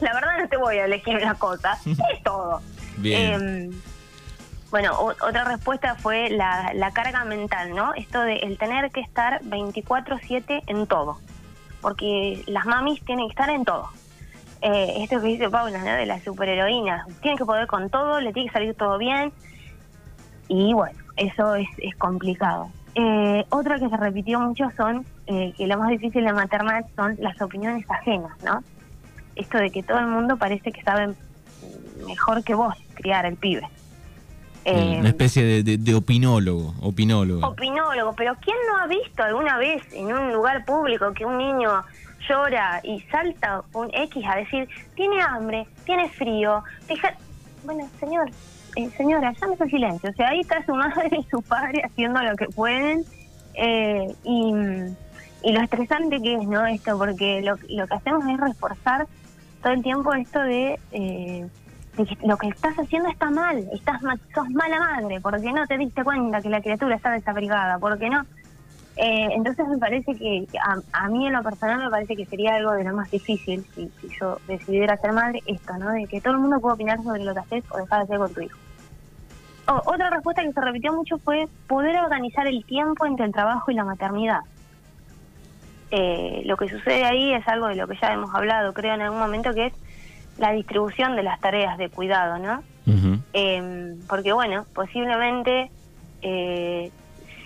la 0.00 0.14
verdad 0.14 0.38
no 0.41 0.49
te 0.49 0.57
voy 0.57 0.79
a 0.79 0.85
elegir 0.85 1.17
una 1.17 1.35
cosa, 1.35 1.79
es 1.87 2.23
todo. 2.23 2.61
Bien. 2.99 3.33
Em, 3.43 3.71
bueno, 4.71 4.93
o- 4.99 5.11
otra 5.26 5.45
respuesta 5.45 5.97
fue 5.97 6.31
la, 6.31 6.73
la 6.75 6.93
carga 6.93 7.25
mental, 7.25 7.75
¿no? 7.75 7.93
Esto 7.95 8.23
de 8.23 8.37
el 8.37 8.57
tener 8.59 8.91
que 8.91 9.00
estar 9.00 9.43
24/7 9.43 10.62
en 10.67 10.87
todo, 10.87 11.19
porque 11.83 12.43
las 12.47 12.64
mamis 12.64 13.05
tienen 13.05 13.26
que 13.26 13.33
estar 13.33 13.50
en 13.50 13.64
todo. 13.64 13.88
Eh, 14.62 15.02
esto 15.02 15.21
que 15.21 15.26
dice 15.26 15.50
Paula, 15.50 15.78
¿no? 15.78 15.92
De 15.92 16.07
la 16.07 16.23
superheroína, 16.23 17.04
tienen 17.21 17.37
que 17.37 17.45
poder 17.45 17.66
con 17.66 17.90
todo, 17.90 18.21
le 18.21 18.33
tiene 18.33 18.49
que 18.49 18.52
salir 18.54 18.75
todo 18.75 18.97
bien, 18.97 19.33
y 20.49 20.73
bueno, 20.73 20.97
eso 21.16 21.54
es, 21.57 21.66
es 21.78 21.97
complicado. 21.97 22.69
Eh, 22.95 23.45
otra 23.49 23.78
que 23.78 23.88
se 23.88 23.97
repitió 23.97 24.38
mucho 24.38 24.71
son 24.76 25.04
eh, 25.26 25.52
que 25.57 25.66
lo 25.66 25.78
más 25.78 25.88
difícil 25.90 26.25
de 26.25 26.33
maternar 26.33 26.85
son 26.95 27.16
las 27.19 27.40
opiniones 27.40 27.85
ajenas, 27.90 28.33
¿no? 28.45 28.62
Esto 29.35 29.59
de 29.59 29.71
que 29.71 29.83
todo 29.83 29.99
el 29.99 30.07
mundo 30.07 30.37
parece 30.37 30.71
que 30.73 30.83
sabe 30.83 31.14
mejor 32.07 32.45
que 32.45 32.54
vos 32.54 32.75
criar 32.95 33.25
el 33.26 33.37
pibe. 33.37 33.66
Eh, 34.64 34.99
Una 35.00 35.09
especie 35.09 35.42
de, 35.42 35.62
de- 35.64 35.78
de 35.78 35.95
opinólogo, 35.95 36.75
opinólogo. 36.83 37.45
opinólogo, 37.49 38.12
pero 38.14 38.37
¿quién 38.45 38.57
no 38.71 38.78
ha 38.78 38.87
visto 38.87 39.23
alguna 39.25 39.57
vez 39.57 39.83
en 39.92 40.07
un 40.07 40.33
lugar 40.33 40.64
público 40.64 41.12
que 41.14 41.25
un 41.25 41.37
niño 41.38 41.83
llora 42.29 42.81
y 42.83 43.00
salta 43.11 43.62
un 43.73 43.91
X 43.93 44.25
a 44.29 44.37
decir, 44.37 44.69
tiene 44.95 45.21
hambre, 45.23 45.67
tiene 45.85 46.09
frío? 46.11 46.62
Deja... 46.88 47.14
Bueno, 47.64 47.88
señor, 48.00 48.29
eh, 48.76 48.91
señora, 48.97 49.33
llámese 49.41 49.62
al 49.64 49.71
silencio. 49.71 50.11
O 50.11 50.12
sea, 50.14 50.29
ahí 50.29 50.41
está 50.41 50.64
su 50.64 50.75
madre 50.76 51.11
y 51.19 51.25
su 51.31 51.43
padre 51.43 51.83
haciendo 51.85 52.21
lo 52.23 52.35
que 52.37 52.47
pueden. 52.47 53.05
eh, 53.55 54.14
y, 54.25 54.52
y 55.45 55.52
lo 55.52 55.61
estresante 55.61 56.21
que 56.23 56.35
es, 56.35 56.47
¿no? 56.47 56.64
Esto, 56.67 56.97
porque 56.99 57.43
lo, 57.43 57.57
lo 57.69 57.87
que 57.87 57.95
hacemos 57.95 58.25
es 58.26 58.38
reforzar 58.41 59.07
todo 59.62 59.73
el 59.73 59.83
tiempo 59.83 60.12
esto 60.14 60.41
de... 60.41 60.79
eh, 60.93 61.47
de 61.97 62.07
que 62.07 62.17
lo 62.26 62.38
que 62.38 62.49
estás 62.49 62.75
haciendo 62.79 63.11
está 63.11 63.29
mal, 63.31 63.59
estás 63.71 64.00
sos 64.35 64.49
mala 64.49 64.79
madre, 64.79 65.21
porque 65.21 65.52
no 65.52 65.67
te 65.67 65.76
diste 65.76 66.02
cuenta 66.02 66.41
que 66.41 66.49
la 66.49 66.62
criatura 66.62 66.97
está 66.97 67.11
desabrigada, 67.11 67.79
porque 67.79 68.09
no. 68.09 68.25
Eh, 68.94 69.28
entonces 69.34 69.66
me 69.68 69.78
parece 69.78 70.14
que 70.16 70.46
a, 70.62 70.76
a 71.04 71.08
mí 71.08 71.26
en 71.26 71.32
lo 71.32 71.42
personal 71.42 71.78
me 71.84 71.90
parece 71.90 72.14
que 72.14 72.26
sería 72.26 72.56
algo 72.56 72.72
de 72.72 72.84
lo 72.84 72.94
más 72.94 73.08
difícil 73.11 73.66
si, 73.75 73.88
si 74.00 74.08
yo 74.20 74.37
decidiera 74.46 74.99
ser 74.99 75.12
madre, 75.12 75.40
esto, 75.46 75.72
¿no? 75.78 75.90
De 75.92 76.06
que 76.08 76.20
todo 76.20 76.34
el 76.34 76.40
mundo 76.40 76.61
pueda 76.61 76.75
opinar 76.75 76.99
sobre 77.02 77.25
lo 77.25 77.32
que 77.32 77.40
haces 77.40 77.64
o 77.70 77.78
dejar 77.78 78.00
de 78.00 78.04
hacer 78.04 78.18
con 78.18 78.32
tu 78.34 78.40
hijo. 78.42 78.58
O- 79.68 79.82
otra 79.94 80.11
respuesta 80.11 80.42
que 80.42 80.52
se 80.52 80.61
repitió 80.61 80.92
mucho 80.92 81.16
fue 81.25 81.46
poder 81.66 81.96
organizar 82.00 82.46
el 82.46 82.64
tiempo 82.66 83.06
entre 83.06 83.26
el 83.26 83.32
trabajo 83.32 83.70
y 83.70 83.75
la 83.75 83.84
maternidad. 83.84 84.40
Eh, 85.90 86.42
lo 86.44 86.56
que 86.56 86.68
sucede 86.68 87.04
ahí 87.04 87.34
es 87.34 87.46
algo 87.49 87.68
de 87.68 87.76
lo 87.76 87.87
que 87.87 87.96
ya 88.00 88.12
hemos 88.12 88.34
hablado, 88.34 88.72
creo, 88.72 88.94
en 88.94 89.02
algún 89.02 89.20
momento, 89.20 89.52
que 89.54 89.66
es 89.66 89.72
la 90.37 90.52
distribución 90.52 91.16
de 91.16 91.22
las 91.22 91.38
tareas 91.40 91.76
de 91.78 91.90
cuidado, 91.90 92.38
¿no? 92.38 92.62
Eh, 93.34 93.94
porque 94.08 94.32
bueno, 94.32 94.66
posiblemente 94.75 95.70
eh, 96.22 96.90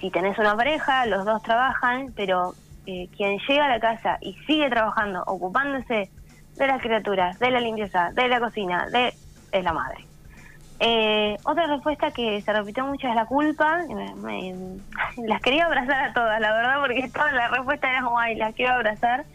si 0.06 0.10
tenés 0.12 0.38
una 0.38 0.54
pareja, 0.56 1.04
los 1.06 1.24
dos 1.24 1.42
trabajan, 1.42 2.12
pero 2.14 2.54
eh, 2.86 3.08
quien 3.16 3.38
llega 3.48 3.64
a 3.64 3.68
la 3.68 3.80
casa 3.80 4.18
y 4.20 4.36
sigue 4.46 4.70
trabajando, 4.70 5.24
ocupándose 5.26 6.10
de 6.54 6.66
las 6.68 6.80
criaturas, 6.80 7.36
de 7.40 7.50
la 7.50 7.58
limpieza, 7.60 8.10
de 8.12 8.28
la 8.28 8.38
cocina, 8.38 8.86
de 8.88 9.14
es 9.50 9.64
la 9.64 9.72
madre. 9.72 10.06
Eh, 10.78 11.36
otra 11.42 11.66
respuesta 11.66 12.12
que 12.12 12.40
se 12.42 12.52
repitió 12.52 12.86
mucho 12.86 13.08
es 13.08 13.16
la 13.16 13.26
culpa. 13.26 13.78
Me- 13.88 14.14
me- 14.14 14.78
las 15.26 15.40
quería 15.42 15.64
abrazar 15.66 16.04
a 16.04 16.12
todas, 16.12 16.40
la 16.40 16.52
verdad, 16.52 16.76
porque 16.80 17.10
todas 17.12 17.32
las 17.32 17.50
respuestas 17.50 17.90
eran 17.90 18.06
guay, 18.06 18.36
las 18.36 18.54
quiero 18.54 18.74
abrazar. 18.74 19.26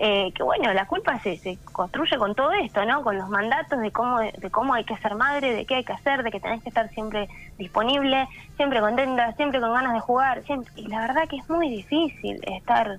Eh, 0.00 0.32
que 0.32 0.44
bueno, 0.44 0.72
la 0.72 0.86
culpa 0.86 1.18
se, 1.18 1.36
se 1.38 1.58
construye 1.72 2.16
con 2.18 2.34
todo 2.36 2.52
esto, 2.52 2.84
¿no? 2.84 3.02
Con 3.02 3.18
los 3.18 3.28
mandatos 3.28 3.80
de 3.80 3.90
cómo, 3.90 4.20
de 4.20 4.50
cómo 4.50 4.74
hay 4.74 4.84
que 4.84 4.96
ser 4.98 5.16
madre, 5.16 5.52
de 5.52 5.66
qué 5.66 5.74
hay 5.74 5.84
que 5.84 5.92
hacer, 5.92 6.22
de 6.22 6.30
que 6.30 6.38
tenés 6.38 6.62
que 6.62 6.68
estar 6.68 6.88
siempre 6.90 7.28
disponible, 7.58 8.28
siempre 8.56 8.80
contenta, 8.80 9.32
siempre 9.32 9.60
con 9.60 9.72
ganas 9.72 9.94
de 9.94 10.00
jugar. 10.00 10.44
Siempre. 10.44 10.72
Y 10.76 10.86
la 10.86 11.00
verdad 11.00 11.28
que 11.28 11.36
es 11.36 11.50
muy 11.50 11.68
difícil 11.68 12.38
estar, 12.46 12.98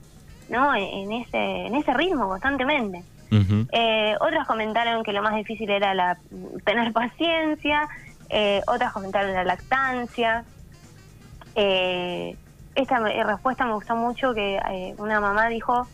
¿no? 0.49 0.75
En, 0.75 0.83
en 0.83 1.11
ese, 1.13 1.67
en 1.67 1.75
ese 1.75 1.93
ritmo 1.93 2.27
constantemente. 2.27 3.01
Eh, 3.71 4.15
otras 4.19 4.47
comentaron 4.47 5.03
que 5.03 5.13
lo 5.13 5.21
más 5.21 5.35
difícil 5.35 5.69
era 5.69 5.93
la, 5.93 6.17
tener 6.65 6.91
paciencia, 6.91 7.87
eh, 8.29 8.61
otras 8.67 8.91
comentaron 8.91 9.33
la 9.33 9.43
lactancia. 9.43 10.43
Eh, 11.55 12.35
esta 12.75 12.99
respuesta 12.99 13.65
me 13.65 13.73
gustó 13.73 13.95
mucho, 13.95 14.33
que 14.33 14.57
eh, 14.57 14.95
una 14.97 15.19
mamá 15.19 15.47
dijo, 15.47 15.87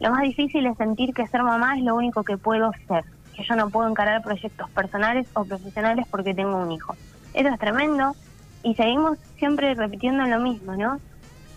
lo 0.00 0.10
más 0.10 0.22
difícil 0.22 0.66
es 0.66 0.76
sentir 0.78 1.12
que 1.14 1.26
ser 1.26 1.42
mamá 1.42 1.76
es 1.76 1.84
lo 1.84 1.94
único 1.94 2.24
que 2.24 2.38
puedo 2.38 2.72
ser, 2.88 3.04
que 3.36 3.44
yo 3.44 3.54
no 3.54 3.68
puedo 3.68 3.88
encarar 3.88 4.22
proyectos 4.22 4.68
personales 4.70 5.28
o 5.34 5.44
profesionales 5.44 6.06
porque 6.10 6.34
tengo 6.34 6.56
un 6.56 6.72
hijo. 6.72 6.96
Eso 7.34 7.48
es 7.48 7.58
tremendo 7.58 8.16
y 8.62 8.74
seguimos 8.74 9.18
siempre 9.36 9.74
repitiendo 9.74 10.24
lo 10.24 10.40
mismo, 10.40 10.74
¿no? 10.74 10.98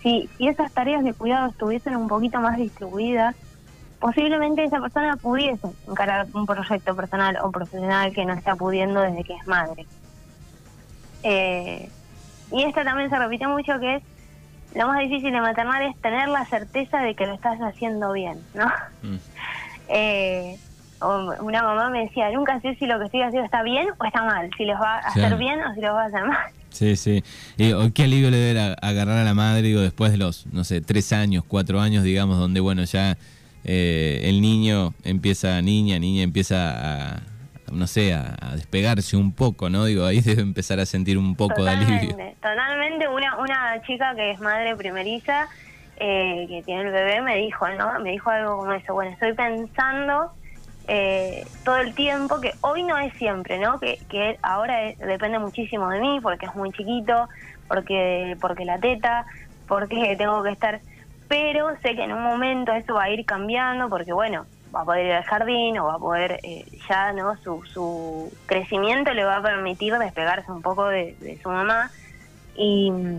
Si, 0.02 0.28
si 0.36 0.48
esas 0.48 0.70
tareas 0.72 1.02
de 1.02 1.14
cuidado 1.14 1.48
estuviesen 1.48 1.96
un 1.96 2.06
poquito 2.06 2.38
más 2.38 2.58
distribuidas, 2.58 3.34
posiblemente 3.98 4.62
esa 4.62 4.78
persona 4.78 5.16
pudiese 5.16 5.66
encarar 5.88 6.26
un 6.34 6.44
proyecto 6.44 6.94
personal 6.94 7.38
o 7.42 7.50
profesional 7.50 8.12
que 8.12 8.26
no 8.26 8.34
está 8.34 8.54
pudiendo 8.54 9.00
desde 9.00 9.24
que 9.24 9.34
es 9.34 9.46
madre. 9.46 9.86
Eh, 11.22 11.88
y 12.52 12.62
esta 12.64 12.84
también 12.84 13.08
se 13.08 13.18
repite 13.18 13.46
mucho 13.46 13.80
que 13.80 13.96
es 13.96 14.02
lo 14.74 14.88
más 14.88 15.00
difícil 15.00 15.32
de 15.32 15.40
maternar 15.40 15.82
es 15.82 15.96
tener 16.00 16.28
la 16.28 16.44
certeza 16.46 16.98
de 17.00 17.14
que 17.14 17.26
lo 17.26 17.34
estás 17.34 17.58
haciendo 17.60 18.12
bien, 18.12 18.38
¿no? 18.54 18.66
Mm. 19.02 19.16
Eh, 19.86 20.58
una 21.02 21.62
mamá 21.62 21.90
me 21.90 22.04
decía, 22.04 22.30
nunca 22.30 22.58
sé 22.60 22.74
si 22.76 22.86
lo 22.86 22.98
que 22.98 23.04
estoy 23.04 23.20
haciendo 23.20 23.44
está 23.44 23.62
bien 23.62 23.88
o 23.98 24.04
está 24.06 24.24
mal, 24.24 24.48
si 24.56 24.64
los 24.64 24.80
va 24.80 24.96
a 24.96 25.08
hacer 25.08 25.36
bien 25.36 25.60
o 25.60 25.74
si 25.74 25.82
los 25.82 25.90
va 25.90 26.04
a 26.04 26.06
hacer 26.06 26.24
mal. 26.24 26.38
Sí, 26.70 26.96
sí. 26.96 27.22
Y, 27.56 27.72
oh, 27.72 27.92
qué 27.94 28.04
alivio 28.04 28.30
le 28.30 28.36
debe 28.36 28.74
agarrar 28.82 29.18
a 29.18 29.22
la 29.22 29.34
madre, 29.34 29.62
digo, 29.62 29.80
después 29.80 30.10
de 30.10 30.18
los, 30.18 30.46
no 30.46 30.64
sé, 30.64 30.80
tres 30.80 31.12
años, 31.12 31.44
cuatro 31.46 31.80
años, 31.80 32.02
digamos, 32.02 32.36
donde, 32.38 32.58
bueno, 32.58 32.82
ya 32.82 33.16
eh, 33.62 34.22
el 34.24 34.40
niño 34.40 34.92
empieza, 35.04 35.62
niña, 35.62 36.00
niña 36.00 36.22
empieza 36.24 37.14
a, 37.14 37.20
no 37.74 37.86
sé, 37.86 38.14
a, 38.14 38.34
a 38.40 38.54
despegarse 38.56 39.16
un 39.16 39.34
poco, 39.34 39.68
¿no? 39.70 39.84
Digo, 39.84 40.04
ahí 40.06 40.20
debe 40.24 40.42
empezar 40.42 40.80
a 40.80 40.86
sentir 40.86 41.18
un 41.18 41.36
poco 41.36 41.64
de 41.64 41.70
alivio. 41.70 42.10
Totalmente, 42.16 42.36
totalmente. 42.40 43.08
Una, 43.08 43.38
una 43.38 43.82
chica 43.82 44.14
que 44.14 44.30
es 44.32 44.40
madre 44.40 44.76
primeriza, 44.76 45.48
eh, 45.96 46.46
que 46.48 46.62
tiene 46.64 46.82
el 46.82 46.90
bebé, 46.92 47.20
me 47.22 47.36
dijo, 47.36 47.68
¿no? 47.70 47.98
Me 48.00 48.10
dijo 48.12 48.30
algo 48.30 48.56
como 48.58 48.72
eso. 48.72 48.94
Bueno, 48.94 49.12
estoy 49.12 49.32
pensando 49.34 50.32
eh, 50.86 51.44
todo 51.64 51.78
el 51.78 51.94
tiempo 51.94 52.40
que 52.40 52.54
hoy 52.60 52.82
no 52.82 52.98
es 52.98 53.12
siempre, 53.14 53.58
¿no? 53.58 53.78
Que, 53.80 53.98
que 54.08 54.38
ahora 54.42 54.82
es- 54.88 54.98
depende 54.98 55.38
muchísimo 55.38 55.88
de 55.90 56.00
mí 56.00 56.20
porque 56.22 56.46
es 56.46 56.54
muy 56.54 56.70
chiquito, 56.72 57.28
porque 57.68 58.36
porque 58.40 58.64
la 58.64 58.78
teta, 58.78 59.24
porque 59.66 60.14
tengo 60.18 60.42
que 60.42 60.50
estar. 60.50 60.80
Pero 61.26 61.70
sé 61.82 61.94
que 61.96 62.04
en 62.04 62.12
un 62.12 62.22
momento 62.22 62.72
eso 62.72 62.94
va 62.94 63.04
a 63.04 63.10
ir 63.10 63.24
cambiando 63.24 63.88
porque, 63.88 64.12
bueno, 64.12 64.46
va 64.74 64.82
a 64.82 64.84
poder 64.84 65.06
ir 65.06 65.12
al 65.12 65.24
jardín 65.24 65.78
o 65.78 65.86
va 65.86 65.94
a 65.94 65.98
poder 65.98 66.40
eh, 66.42 66.64
ya, 66.88 67.12
¿no? 67.12 67.36
Su, 67.38 67.62
su 67.72 68.32
crecimiento 68.46 69.12
le 69.14 69.24
va 69.24 69.36
a 69.36 69.42
permitir 69.42 69.94
despegarse 69.98 70.50
un 70.50 70.62
poco 70.62 70.86
de, 70.88 71.16
de 71.20 71.40
su 71.42 71.48
mamá. 71.48 71.90
Y 72.56 72.90
mm, 72.90 73.18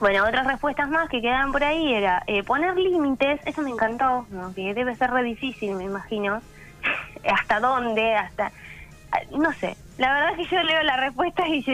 bueno, 0.00 0.24
otras 0.24 0.46
respuestas 0.46 0.88
más 0.88 1.08
que 1.08 1.20
quedaban 1.20 1.52
por 1.52 1.64
ahí 1.64 1.92
era 1.94 2.22
eh, 2.26 2.42
poner 2.42 2.76
límites, 2.76 3.40
eso 3.46 3.62
me 3.62 3.70
encantó, 3.70 4.26
¿no? 4.30 4.54
que 4.54 4.74
debe 4.74 4.94
ser 4.96 5.10
re 5.10 5.22
difícil, 5.22 5.74
me 5.74 5.84
imagino. 5.84 6.40
¿Hasta 7.32 7.60
dónde? 7.60 8.14
Hasta... 8.14 8.52
ah, 9.12 9.18
No 9.38 9.52
sé, 9.54 9.76
la 9.98 10.12
verdad 10.12 10.30
es 10.38 10.48
que 10.48 10.54
yo 10.56 10.62
leo 10.62 10.82
las 10.82 11.00
respuestas 11.00 11.46
y, 11.50 11.64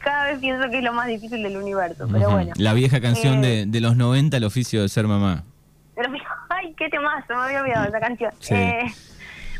cada 0.00 0.26
vez 0.26 0.40
pienso 0.40 0.68
que 0.68 0.78
es 0.78 0.84
lo 0.84 0.92
más 0.92 1.06
difícil 1.06 1.42
del 1.42 1.56
universo, 1.56 2.08
pero 2.10 2.30
bueno. 2.30 2.52
La 2.56 2.72
vieja 2.74 3.00
canción 3.00 3.44
Eh, 3.44 3.64
de, 3.64 3.66
de 3.66 3.80
los 3.80 3.96
90, 3.96 4.36
el 4.36 4.44
oficio 4.44 4.82
de 4.82 4.88
ser 4.88 5.06
mamá. 5.06 5.44
Pero 5.94 6.10
qué 6.80 6.88
temazo, 6.88 7.34
me 7.36 7.42
había 7.42 7.60
olvidado 7.60 7.86
esa 7.88 8.00
canción. 8.00 8.32
Sí. 8.40 8.54
Eh, 8.54 8.86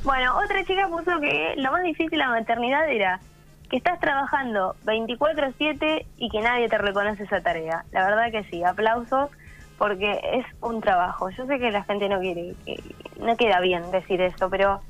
bueno, 0.04 0.38
otra 0.38 0.64
chica 0.64 0.88
puso 0.88 1.20
que 1.20 1.54
lo 1.58 1.70
más 1.70 1.82
difícil 1.82 2.10
de 2.10 2.16
la 2.16 2.30
maternidad 2.30 2.90
era 2.90 3.20
que 3.68 3.76
estás 3.76 4.00
trabajando 4.00 4.74
24/7 4.84 6.06
y 6.16 6.30
que 6.30 6.40
nadie 6.40 6.68
te 6.68 6.78
reconoce 6.78 7.24
esa 7.24 7.42
tarea. 7.42 7.84
La 7.92 8.06
verdad 8.06 8.32
que 8.32 8.42
sí, 8.44 8.64
aplausos 8.64 9.30
porque 9.76 10.18
es 10.32 10.46
un 10.62 10.80
trabajo. 10.80 11.28
Yo 11.30 11.46
sé 11.46 11.58
que 11.58 11.70
la 11.70 11.84
gente 11.84 12.08
no 12.08 12.20
quiere, 12.20 12.54
que 12.64 12.82
no 13.20 13.36
queda 13.36 13.60
bien 13.60 13.90
decir 13.90 14.20
esto, 14.22 14.48
pero 14.48 14.80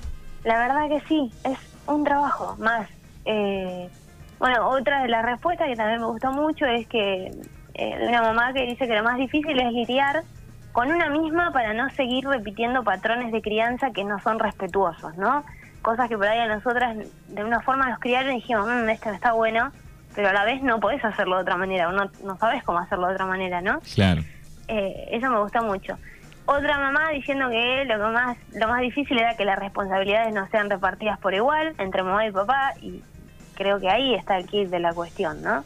la 0.44 0.56
verdad 0.56 0.88
que 0.88 1.00
sí, 1.08 1.32
es 1.44 1.58
un 1.88 2.04
trabajo 2.04 2.56
más. 2.60 2.88
Eh, 3.24 3.90
bueno, 4.38 4.68
otra 4.68 5.02
de 5.02 5.08
las 5.08 5.24
respuestas 5.24 5.66
que 5.66 5.74
también 5.74 6.00
me 6.00 6.06
gustó 6.06 6.30
mucho 6.30 6.64
es 6.64 6.86
que 6.86 7.32
eh, 7.74 8.08
una 8.08 8.22
mamá 8.22 8.52
que 8.52 8.66
dice 8.66 8.86
que 8.86 8.94
lo 8.94 9.02
más 9.02 9.18
difícil 9.18 9.58
es 9.60 9.72
lidiar 9.72 10.22
con 10.72 10.90
una 10.90 11.08
misma 11.10 11.52
para 11.52 11.74
no 11.74 11.90
seguir 11.90 12.26
repitiendo 12.26 12.84
patrones 12.84 13.32
de 13.32 13.42
crianza 13.42 13.90
que 13.90 14.04
no 14.04 14.18
son 14.20 14.38
respetuosos, 14.38 15.16
¿no? 15.16 15.44
Cosas 15.82 16.08
que 16.08 16.16
por 16.16 16.26
ahí 16.26 16.38
a 16.38 16.46
nosotras 16.46 16.96
de 17.28 17.44
una 17.44 17.60
forma 17.60 17.88
nos 17.88 17.98
criaron 17.98 18.32
y 18.32 18.36
dijimos, 18.36 18.68
mmm, 18.68 18.88
esto 18.88 19.10
está 19.10 19.32
bueno, 19.32 19.72
pero 20.14 20.28
a 20.28 20.32
la 20.32 20.44
vez 20.44 20.62
no 20.62 20.78
podés 20.80 21.04
hacerlo 21.04 21.36
de 21.36 21.42
otra 21.42 21.56
manera, 21.56 21.88
o 21.88 21.92
no, 21.92 22.10
no 22.24 22.36
sabes 22.36 22.62
cómo 22.64 22.78
hacerlo 22.78 23.08
de 23.08 23.14
otra 23.14 23.26
manera, 23.26 23.60
¿no? 23.60 23.80
Claro. 23.94 24.22
Eh, 24.68 25.08
eso 25.12 25.28
me 25.30 25.38
gusta 25.40 25.62
mucho. 25.62 25.98
otra 26.46 26.78
mamá 26.78 27.10
diciendo 27.10 27.48
que 27.48 27.84
lo 27.86 27.96
que 27.96 28.12
más 28.12 28.36
lo 28.54 28.68
más 28.68 28.80
difícil 28.80 29.18
era 29.18 29.36
que 29.36 29.44
las 29.44 29.58
responsabilidades 29.58 30.32
no 30.34 30.46
sean 30.48 30.70
repartidas 30.70 31.18
por 31.18 31.34
igual 31.34 31.74
entre 31.78 32.02
mamá 32.02 32.26
y 32.26 32.32
papá 32.32 32.74
y 32.80 33.02
creo 33.54 33.80
que 33.80 33.90
ahí 33.90 34.14
está 34.14 34.38
el 34.38 34.46
kit 34.46 34.68
de 34.68 34.80
la 34.80 34.92
cuestión, 34.92 35.42
¿no? 35.42 35.64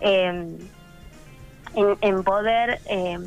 Em, 0.00 0.56
en, 1.74 2.24
poder 2.24 2.80
em, 2.86 3.22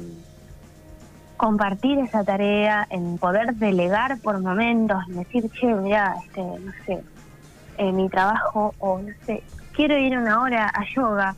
compartir 1.43 1.99
esa 1.99 2.23
tarea, 2.23 2.87
en 2.89 3.17
poder 3.17 3.55
delegar 3.55 4.17
por 4.21 4.39
momentos, 4.39 5.03
decir, 5.09 5.51
che, 5.51 5.67
mira, 5.75 6.15
este, 6.23 6.41
no 6.41 6.71
sé, 6.85 7.03
eh, 7.77 7.91
mi 7.91 8.07
trabajo 8.07 8.73
o 8.79 8.99
no 8.99 9.09
sé, 9.25 9.43
quiero 9.75 9.97
ir 9.97 10.17
una 10.17 10.41
hora 10.41 10.71
a 10.73 10.85
yoga. 10.95 11.35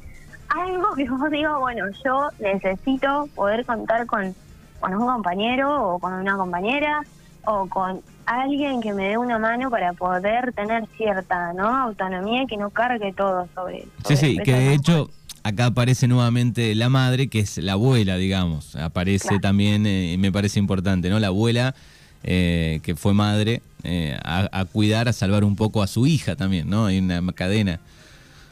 Algo 0.49 0.93
que 0.93 1.09
vos 1.09 1.31
digo, 1.31 1.59
bueno, 1.59 1.85
yo 2.05 2.29
necesito 2.39 3.27
poder 3.33 3.65
contar 3.65 4.05
con, 4.05 4.35
con 4.79 4.93
un 4.93 5.07
compañero 5.07 5.95
o 5.95 5.97
con 5.97 6.13
una 6.13 6.37
compañera 6.37 7.01
o 7.45 7.65
con 7.67 8.03
alguien 8.27 8.81
que 8.81 8.93
me 8.93 9.09
dé 9.09 9.17
una 9.17 9.39
mano 9.39 9.71
para 9.71 9.93
poder 9.93 10.53
tener 10.53 10.85
cierta 10.97 11.51
¿no? 11.53 11.75
autonomía 11.75 12.43
y 12.43 12.45
que 12.45 12.57
no 12.57 12.69
cargue 12.69 13.11
todo 13.11 13.47
sobre... 13.55 13.87
sí, 14.05 14.15
sí, 14.15 14.37
que 14.37 14.53
de 14.53 14.73
hecho 14.75 15.09
acá 15.45 15.67
aparece 15.67 16.07
nuevamente 16.07 16.73
la 16.73 16.89
madre, 16.89 17.27
que 17.27 17.39
es 17.39 17.59
la 17.59 17.73
abuela, 17.73 18.17
digamos. 18.17 18.75
Aparece 18.75 19.39
también, 19.39 19.85
eh, 19.85 20.15
me 20.17 20.31
parece 20.31 20.57
importante, 20.57 21.07
¿no? 21.11 21.19
La 21.19 21.27
abuela, 21.27 21.75
eh, 22.23 22.79
que 22.81 22.95
fue 22.95 23.13
madre, 23.13 23.61
eh, 23.83 24.17
a, 24.23 24.65
cuidar, 24.65 25.07
a 25.07 25.13
salvar 25.13 25.43
un 25.43 25.55
poco 25.55 25.83
a 25.83 25.87
su 25.87 26.07
hija 26.07 26.35
también, 26.35 26.67
¿no? 26.67 26.87
Hay 26.87 26.97
una 26.97 27.21
cadena. 27.33 27.79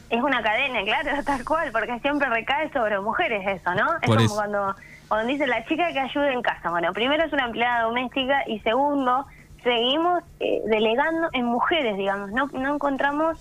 Es 0.08 0.22
una 0.22 0.40
cadena, 0.40 0.84
claro, 0.84 1.10
tal 1.26 1.44
cual, 1.44 1.72
porque 1.72 1.98
siempre 1.98 2.28
recae 2.28 2.72
sobre 2.72 3.00
mujeres 3.00 3.42
eso, 3.44 3.74
¿no? 3.74 3.94
Es 4.00 4.08
como 4.08 4.36
cuando, 4.36 4.76
cuando 5.08 5.32
dice 5.32 5.48
la 5.48 5.66
chica 5.66 5.92
que 5.92 5.98
ayude 5.98 6.32
en 6.32 6.42
casa. 6.42 6.70
Bueno, 6.70 6.92
primero 6.92 7.24
es 7.24 7.32
una 7.32 7.46
empleada 7.46 7.82
doméstica 7.82 8.44
y 8.46 8.60
segundo, 8.60 9.26
seguimos 9.64 10.22
delegando 10.38 11.28
en 11.32 11.46
mujeres, 11.46 11.96
digamos. 11.96 12.30
No, 12.30 12.46
no 12.52 12.74
encontramos 12.76 13.36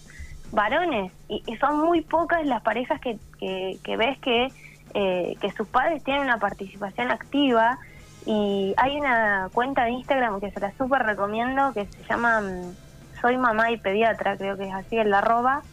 varones 0.54 1.12
y, 1.28 1.44
son 1.58 1.80
muy 1.80 2.02
pocas 2.02 2.46
las 2.46 2.62
parejas 2.62 3.02
que, 3.02 3.18
que, 3.40 3.98
ves 3.98 4.18
que, 4.20 4.48
eh, 4.94 5.36
que 5.42 5.52
sus 5.52 5.68
padres 5.68 6.04
tienen 6.04 6.24
una 6.24 6.38
participación 6.38 7.12
activa 7.12 7.80
y 8.26 8.74
hay 8.78 8.98
una 8.98 9.50
cuenta 9.52 9.84
de 9.84 9.92
Instagram 9.92 10.40
que 10.40 10.52
se 10.52 10.60
la 10.60 10.72
súper 10.78 11.04
recomiendo 11.04 11.74
que 11.74 11.88
se 11.88 12.04
llama 12.08 12.42
mm, 12.42 12.76
Soy 13.20 13.38
Mamá 13.38 13.72
y 13.72 13.78
Pediatra, 13.78 14.38
creo 14.38 14.56
que 14.56 14.68
es 14.68 14.74
así, 14.74 14.98
el 14.98 15.14
arroba. 15.14 15.64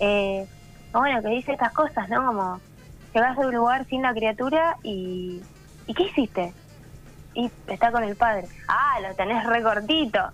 Eh, 0.00 0.46
bueno, 0.92 1.22
que 1.22 1.28
dice 1.28 1.52
estas 1.52 1.72
cosas, 1.72 2.08
¿no? 2.08 2.26
Como 2.26 2.60
llegas 3.14 3.38
a 3.38 3.42
un 3.42 3.54
lugar 3.54 3.84
sin 3.86 4.02
la 4.02 4.12
criatura 4.12 4.76
y... 4.82 5.40
¿Y 5.86 5.92
qué 5.92 6.04
hiciste? 6.04 6.54
Y 7.34 7.50
está 7.66 7.92
con 7.92 8.02
el 8.04 8.16
padre. 8.16 8.48
Ah, 8.68 8.98
lo 9.06 9.14
tenés 9.14 9.44
recortito 9.44 10.32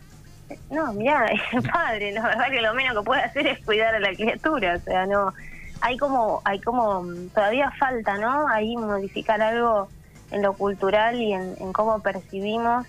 no, 0.71 0.92
mira, 0.92 1.26
el 1.52 1.62
padre, 1.62 2.12
la 2.12 2.23
verdad 2.23 2.50
que 2.50 2.61
lo 2.61 2.75
menos 2.75 2.97
que 2.99 3.04
puede 3.04 3.23
hacer 3.23 3.47
es 3.47 3.64
cuidar 3.64 3.95
a 3.95 4.00
la 4.00 4.12
criatura, 4.12 4.76
o 4.76 4.80
sea, 4.80 5.07
no, 5.07 5.33
hay 5.80 5.97
como, 5.97 6.42
hay 6.45 6.61
como, 6.61 7.04
todavía 7.35 7.71
falta, 7.78 8.19
¿no? 8.19 8.49
Ahí 8.49 8.76
modificar 8.76 9.40
algo 9.40 9.88
en 10.30 10.42
lo 10.42 10.52
cultural 10.52 11.21
y 11.21 11.33
en, 11.33 11.73
cómo 11.73 12.00
percibimos, 12.00 12.87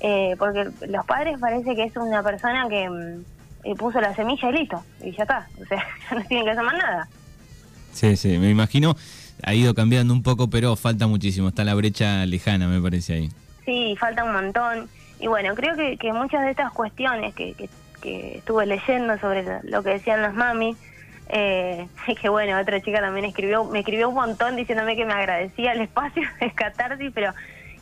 eh, 0.00 0.34
porque 0.38 0.68
los 0.88 1.06
padres 1.06 1.38
parece 1.38 1.74
que 1.76 1.84
es 1.84 1.96
una 1.96 2.22
persona 2.22 2.66
que 2.68 2.88
mm, 2.88 3.24
eh, 3.64 3.74
puso 3.76 4.00
la 4.00 4.14
semilla 4.14 4.48
y 4.48 4.52
listo, 4.52 4.82
y 5.02 5.12
ya 5.12 5.22
está, 5.22 5.48
o 5.60 5.66
sea, 5.66 5.78
ya 6.10 6.16
no 6.16 6.24
tienen 6.24 6.44
que 6.46 6.50
hacer 6.52 6.64
más 6.64 6.74
nada. 6.74 7.08
Sí, 7.92 8.16
sí, 8.16 8.38
me 8.38 8.50
imagino, 8.50 8.96
ha 9.42 9.54
ido 9.54 9.74
cambiando 9.74 10.14
un 10.14 10.22
poco, 10.22 10.48
pero 10.48 10.76
falta 10.76 11.06
muchísimo, 11.06 11.48
está 11.48 11.64
la 11.64 11.74
brecha 11.74 12.24
lejana, 12.26 12.68
me 12.68 12.80
parece 12.80 13.14
ahí. 13.14 13.30
Sí, 13.64 13.94
falta 13.98 14.24
un 14.24 14.32
montón. 14.32 14.88
Y 15.20 15.26
bueno, 15.26 15.54
creo 15.54 15.76
que, 15.76 15.96
que 15.98 16.12
muchas 16.12 16.42
de 16.42 16.50
estas 16.50 16.72
cuestiones 16.72 17.34
que, 17.34 17.54
que, 17.54 17.68
estuve 18.38 18.64
leyendo 18.64 19.18
sobre 19.18 19.44
lo, 19.64 19.82
que 19.82 19.90
decían 19.90 20.22
las 20.22 20.34
mamis, 20.34 20.76
eh, 21.28 21.86
que 22.20 22.28
bueno, 22.28 22.58
otra 22.58 22.80
chica 22.80 23.00
también 23.00 23.26
escribió, 23.26 23.64
me 23.64 23.80
escribió 23.80 24.08
un 24.08 24.14
montón 24.14 24.56
diciéndome 24.56 24.96
que 24.96 25.04
me 25.04 25.12
agradecía 25.12 25.72
el 25.72 25.82
espacio 25.82 26.22
de 26.40 26.50
catarsis, 26.52 27.12
pero 27.14 27.34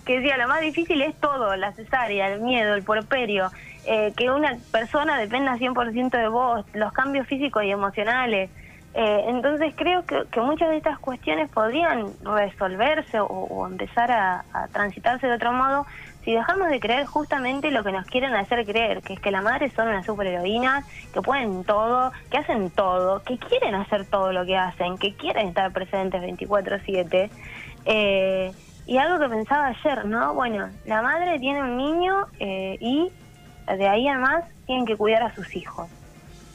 que 0.05 0.21
decía, 0.21 0.37
lo 0.39 0.49
más 0.49 0.63
difícil 0.63 1.03
es 1.03 1.15
todo, 1.21 1.55
la 1.57 1.73
cesárea, 1.73 2.33
el 2.33 2.41
miedo, 2.41 2.75
el 2.75 2.83
porperio, 2.83 3.51
eh, 3.85 4.13
que 4.17 4.31
una 4.31 4.57
persona 4.73 5.19
dependa 5.19 5.57
100% 5.57 6.11
de 6.11 6.29
vos, 6.29 6.65
los 6.73 6.93
cambios 6.93 7.27
físicos 7.27 7.63
y 7.65 7.71
emocionales. 7.71 8.51
Eh, 8.95 9.25
entonces 9.29 9.75
creo 9.77 10.05
que, 10.07 10.25
que, 10.31 10.41
muchas 10.41 10.71
de 10.71 10.79
estas 10.79 10.99
cuestiones 10.99 11.51
podrían 11.51 12.07
resolverse 12.25 13.21
o, 13.21 13.67
empezar 13.67 14.11
a, 14.11 14.45
transitarse 14.73 15.27
de 15.27 15.35
otro 15.35 15.53
modo 15.53 15.87
si 16.29 16.35
dejamos 16.35 16.69
de 16.69 16.79
creer 16.79 17.07
justamente 17.07 17.71
lo 17.71 17.83
que 17.83 17.91
nos 17.91 18.05
quieren 18.05 18.35
hacer 18.35 18.67
creer, 18.67 19.01
que 19.01 19.15
es 19.15 19.21
que 19.21 19.31
las 19.31 19.43
madres 19.43 19.73
son 19.73 19.89
unas 19.89 20.05
superheroínas, 20.05 20.85
que 21.11 21.23
pueden 21.23 21.65
todo, 21.65 22.13
que 22.31 22.37
hacen 22.37 22.69
todo, 22.69 23.23
que 23.23 23.39
quieren 23.39 23.75
hacer 23.75 24.05
todo 24.05 24.31
lo 24.35 24.45
que 24.45 24.55
hacen, 24.55 24.99
que 24.99 25.15
quieren 25.15 25.49
estar 25.49 25.73
presentes 25.73 26.21
24/7. 26.21 27.31
Eh, 27.87 28.53
y 28.85 28.99
algo 28.99 29.19
que 29.19 29.35
pensaba 29.35 29.69
ayer, 29.69 30.05
¿no? 30.05 30.35
Bueno, 30.35 30.69
la 30.85 31.01
madre 31.01 31.39
tiene 31.39 31.63
un 31.63 31.79
niño 31.79 32.27
eh, 32.41 32.77
y 32.79 33.11
de 33.67 33.89
ahí 33.89 34.07
además 34.07 34.45
tienen 34.67 34.85
que 34.85 34.97
cuidar 34.97 35.23
a 35.23 35.35
sus 35.35 35.57
hijos. 35.57 35.89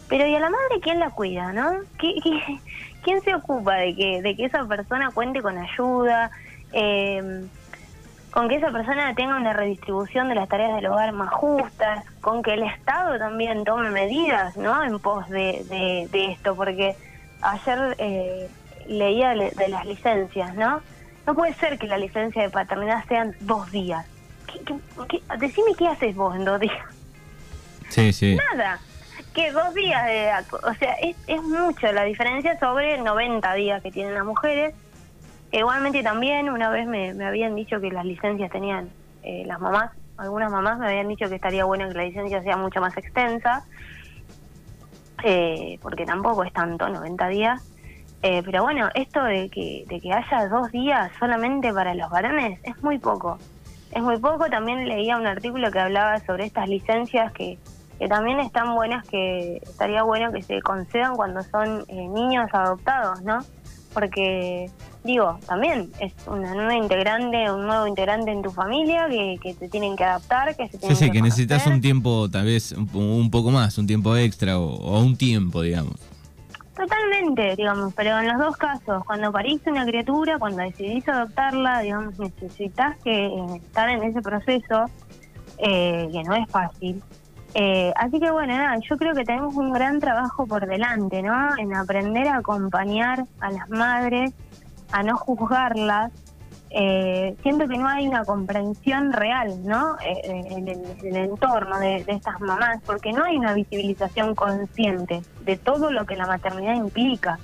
Pero 0.07 0.27
¿y 0.27 0.35
a 0.35 0.39
la 0.39 0.51
madre 0.51 0.81
quién 0.83 0.99
la 0.99 1.09
cuida, 1.09 1.51
no? 1.51 1.71
quién 3.03 3.21
se 3.23 3.33
ocupa 3.33 3.73
de 3.77 3.95
que, 3.95 4.21
de 4.21 4.35
que 4.35 4.45
esa 4.45 4.65
persona 4.65 5.09
cuente 5.09 5.41
con 5.41 5.57
ayuda? 5.57 6.29
Eh, 6.73 7.47
con 8.33 8.49
que 8.49 8.55
esa 8.55 8.71
persona 8.71 9.13
tenga 9.13 9.37
una 9.37 9.53
redistribución 9.53 10.27
de 10.27 10.33
las 10.33 10.49
tareas 10.49 10.75
del 10.75 10.87
hogar 10.87 11.11
más 11.13 11.31
justas, 11.31 12.03
con 12.19 12.41
que 12.41 12.55
el 12.55 12.63
Estado 12.63 13.19
también 13.19 13.63
tome 13.63 13.91
medidas 13.91 14.57
¿no? 14.57 14.83
en 14.83 14.97
pos 14.97 15.29
de, 15.29 15.63
de, 16.11 16.31
esto, 16.31 16.55
porque 16.55 16.95
ayer 17.41 17.95
eh, 17.99 18.49
leía 18.87 19.35
de 19.35 19.67
las 19.69 19.85
licencias, 19.85 20.55
¿no? 20.55 20.81
No 21.27 21.35
puede 21.35 21.53
ser 21.53 21.77
que 21.77 21.85
la 21.85 21.99
licencia 21.99 22.41
de 22.41 22.49
paternidad 22.49 23.05
sean 23.07 23.35
dos 23.39 23.71
días. 23.71 24.03
decime 25.37 25.75
qué 25.77 25.87
haces 25.87 26.15
vos 26.15 26.35
en 26.35 26.43
dos 26.43 26.59
días. 26.59 26.85
Sí, 27.89 28.11
sí. 28.11 28.35
Nada. 28.51 28.79
Que 29.35 29.51
dos 29.51 29.75
días 29.75 30.05
de... 30.05 30.31
O 30.63 30.73
sea, 30.73 30.93
es, 30.95 31.15
es 31.27 31.41
mucho 31.43 31.91
la 31.91 32.03
diferencia 32.03 32.59
sobre 32.59 32.97
90 32.97 33.53
días 33.53 33.83
que 33.83 33.91
tienen 33.91 34.15
las 34.15 34.25
mujeres 34.25 34.73
Igualmente 35.53 36.01
también 36.01 36.49
una 36.49 36.71
vez 36.71 36.87
me, 36.87 37.11
habían 37.23 37.53
dicho 37.53 37.79
que 37.79 37.91
las 37.91 38.05
licencias 38.05 38.51
tenían 38.51 38.89
eh, 39.21 39.43
las 39.45 39.59
mamás, 39.59 39.91
algunas 40.17 40.51
mamás 40.51 40.79
me 40.79 40.87
habían 40.87 41.07
dicho 41.07 41.29
que 41.29 41.35
estaría 41.35 41.63
bueno 41.63 41.87
que 41.87 41.93
la 41.93 42.05
licencia 42.05 42.41
sea 42.41 42.57
mucho 42.57 42.81
más 42.81 42.97
extensa, 42.97 43.63
eh, 45.23 45.77
porque 45.83 46.07
tampoco 46.07 46.43
es 46.43 46.51
tanto, 46.53 46.89
90 46.89 47.27
días. 47.27 47.61
Eh, 48.23 48.41
pero 48.43 48.63
bueno, 48.63 48.89
esto 48.95 49.23
de 49.23 49.49
que, 49.49 49.85
de 49.87 50.01
que 50.01 50.11
haya 50.11 50.47
dos 50.47 50.71
días 50.71 51.11
solamente 51.19 51.71
para 51.71 51.93
los 51.93 52.09
varones 52.09 52.59
es 52.63 52.81
muy 52.81 52.97
poco. 52.97 53.37
Es 53.91 54.01
muy 54.01 54.17
poco, 54.17 54.49
también 54.49 54.89
leía 54.89 55.17
un 55.17 55.27
artículo 55.27 55.69
que 55.69 55.79
hablaba 55.79 56.17
sobre 56.21 56.45
estas 56.45 56.67
licencias 56.67 57.31
que, 57.31 57.59
que 57.99 58.07
también 58.07 58.39
están 58.39 58.73
buenas, 58.73 59.07
que 59.07 59.57
estaría 59.57 60.01
bueno 60.01 60.31
que 60.31 60.41
se 60.41 60.59
concedan 60.63 61.15
cuando 61.15 61.43
son 61.43 61.85
niños 61.89 62.49
adoptados, 62.53 63.21
¿no? 63.21 63.37
Porque 63.93 64.69
digo, 65.03 65.37
también 65.47 65.91
es 65.99 66.13
una 66.27 66.53
nueva 66.53 66.75
integrante, 66.75 67.51
un 67.51 67.65
nuevo 67.67 67.87
integrante 67.87 68.31
en 68.31 68.41
tu 68.41 68.51
familia 68.51 69.07
que, 69.09 69.37
que 69.41 69.53
te 69.53 69.69
tienen 69.69 69.95
que 69.95 70.03
adaptar, 70.03 70.55
que 70.55 70.67
se 70.69 70.77
tienen 70.77 70.97
sí, 70.97 71.05
sí, 71.05 71.11
que, 71.11 71.21
necesitas 71.21 71.67
un 71.67 71.81
tiempo, 71.81 72.29
tal 72.29 72.45
vez 72.45 72.71
un, 72.71 73.29
poco 73.29 73.51
más, 73.51 73.77
un 73.77 73.87
tiempo 73.87 74.15
extra 74.15 74.57
o, 74.57 74.99
un 74.99 75.17
tiempo, 75.17 75.61
digamos. 75.61 75.95
Totalmente, 76.75 77.55
digamos, 77.55 77.93
pero 77.93 78.17
en 78.19 78.27
los 78.29 78.39
dos 78.39 78.57
casos, 78.57 79.03
cuando 79.05 79.31
pariste 79.31 79.69
una 79.69 79.85
criatura, 79.85 80.39
cuando 80.39 80.63
decidís 80.63 81.07
adoptarla, 81.07 81.81
digamos, 81.81 82.17
necesitas 82.17 82.97
que 83.03 83.27
eh, 83.27 83.55
estar 83.57 83.89
en 83.89 84.03
ese 84.03 84.21
proceso, 84.21 84.85
eh, 85.59 86.09
que 86.11 86.23
no 86.23 86.35
es 86.35 86.49
fácil. 86.49 87.03
Eh, 87.55 87.93
así 87.95 88.19
que 88.19 88.31
bueno, 88.31 88.57
nada, 88.57 88.79
yo 88.79 88.97
creo 88.97 89.13
que 89.13 89.23
tenemos 89.23 89.55
un 89.55 89.71
gran 89.71 89.99
trabajo 89.99 90.47
por 90.47 90.65
delante, 90.65 91.21
¿no? 91.21 91.55
En 91.57 91.75
aprender 91.75 92.27
a 92.27 92.37
acompañar 92.37 93.25
a 93.39 93.51
las 93.51 93.69
madres 93.69 94.33
a 94.93 95.03
no 95.03 95.17
juzgarlas, 95.17 96.11
eh, 96.69 97.35
siento 97.43 97.67
que 97.67 97.77
no 97.77 97.87
hay 97.87 98.07
una 98.07 98.25
comprensión 98.25 99.13
real 99.13 99.63
¿no? 99.63 99.95
Eh, 99.99 100.21
eh, 100.23 100.43
en, 100.49 100.67
el, 100.67 101.15
entorno 101.15 101.77
de, 101.79 102.03
estas 102.07 102.39
mamás, 102.39 102.79
porque 102.85 103.11
no 103.11 103.23
hay 103.23 103.37
una 103.37 103.53
visibilización 103.53 104.33
consciente 104.33 105.21
de 105.45 105.57
todo 105.57 105.91
lo 105.91 106.05
que 106.05 106.15
la 106.15 106.25
maternidad 106.25 106.75
implica, 106.75 107.37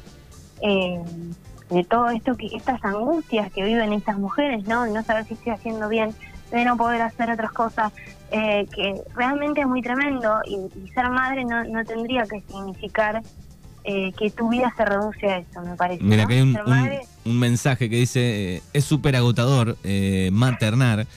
de 0.62 1.84
todo 1.84 2.10
esto, 2.10 2.36
que 2.36 2.48
estas 2.48 2.84
angustias 2.84 3.52
que 3.52 3.64
viven 3.64 3.94
estas 3.94 4.18
mujeres, 4.18 4.68
¿no? 4.68 4.88
no 4.88 5.04
saber 5.04 5.26
si 5.26 5.36
estoy 5.36 5.54
haciendo 5.54 5.88
bien, 5.88 6.14
de 6.52 6.66
no 6.66 6.78
poder 6.78 7.02
hacer 7.02 7.32
otras 7.32 7.52
cosas, 7.52 7.92
que 8.32 9.02
realmente 9.16 9.62
es 9.62 9.68
muy 9.68 9.82
tremendo 9.82 10.40
y, 10.46 10.90
ser 10.92 11.10
madre 11.10 11.46
no, 11.46 11.64
no 11.64 11.84
tendría 11.84 12.24
que 12.24 12.42
significar 12.42 13.22
eh, 13.86 14.12
que 14.18 14.30
tu 14.30 14.50
vida 14.50 14.74
se 14.76 14.86
reduce 14.86 15.26
a 15.26 15.38
eso, 15.38 15.62
me 15.62 15.76
parece. 15.76 16.04
Mira, 16.04 16.26
que 16.28 16.34
hay 16.36 16.42
un, 16.42 17.40
mensaje 17.40 17.90
que 17.90 17.96
dice, 17.96 18.56
eh, 18.58 18.62
es 18.74 18.84
súper 18.84 19.16
agotador 19.16 19.78
eh, 19.84 20.30
maternar. 20.34 21.08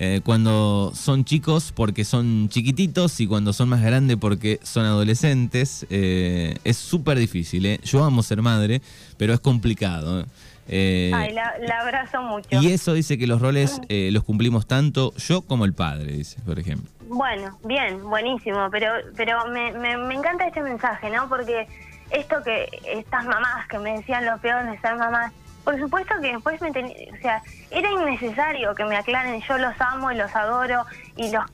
eh, 0.00 0.20
cuando 0.24 0.92
son 0.94 1.24
chicos 1.24 1.72
porque 1.74 2.04
son 2.04 2.48
chiquititos 2.48 3.18
y 3.20 3.26
cuando 3.26 3.52
son 3.52 3.68
más 3.68 3.82
grandes 3.82 4.16
porque 4.16 4.60
son 4.62 4.84
adolescentes. 4.84 5.86
Eh, 5.90 6.56
es 6.64 6.76
súper 6.76 7.18
difícil. 7.18 7.66
¿eh? 7.66 7.80
Yo 7.84 8.04
amo 8.04 8.22
ser 8.22 8.42
madre, 8.42 8.82
pero 9.16 9.32
es 9.32 9.40
complicado. 9.40 10.24
Ay, 10.68 11.32
la, 11.32 11.80
abrazo 11.80 12.22
mucho. 12.22 12.48
Y 12.50 12.72
eso 12.72 12.92
dice 12.92 13.18
que 13.18 13.26
los 13.26 13.40
roles 13.40 13.80
los 13.88 14.24
cumplimos 14.24 14.66
tanto 14.66 15.14
yo 15.16 15.42
como 15.42 15.64
el 15.64 15.74
padre, 15.74 16.12
dice, 16.12 16.40
por 16.44 16.58
ejemplo. 16.58 16.90
Bueno, 17.08 17.58
bien, 17.64 18.02
buenísimo, 18.02 18.68
pero, 18.70 18.92
pero 19.16 19.46
me, 19.46 19.72
me, 19.72 19.96
me 19.96 20.14
encanta 20.14 20.46
este 20.46 20.60
mensaje, 20.60 21.08
¿no? 21.08 21.26
Porque 21.28 21.66
esto 22.10 22.42
que 22.42 22.68
estas 22.86 23.24
mamás 23.24 23.66
que 23.68 23.78
me 23.78 23.96
decían 23.96 24.26
lo 24.26 24.38
peor 24.38 24.70
de 24.70 24.78
ser 24.78 24.96
mamás, 24.96 25.32
por 25.64 25.78
supuesto 25.78 26.14
que 26.20 26.32
después 26.32 26.60
me 26.60 26.70
tenía, 26.72 26.94
o 27.12 27.20
sea, 27.20 27.42
era 27.70 27.90
innecesario 27.90 28.74
que 28.74 28.84
me 28.84 28.96
aclaren, 28.96 29.40
yo 29.42 29.58
los 29.58 29.78
amo 29.80 30.10
y 30.12 30.16
los 30.16 30.34
adoro 30.34 30.84
y 31.16 31.30
los... 31.30 31.44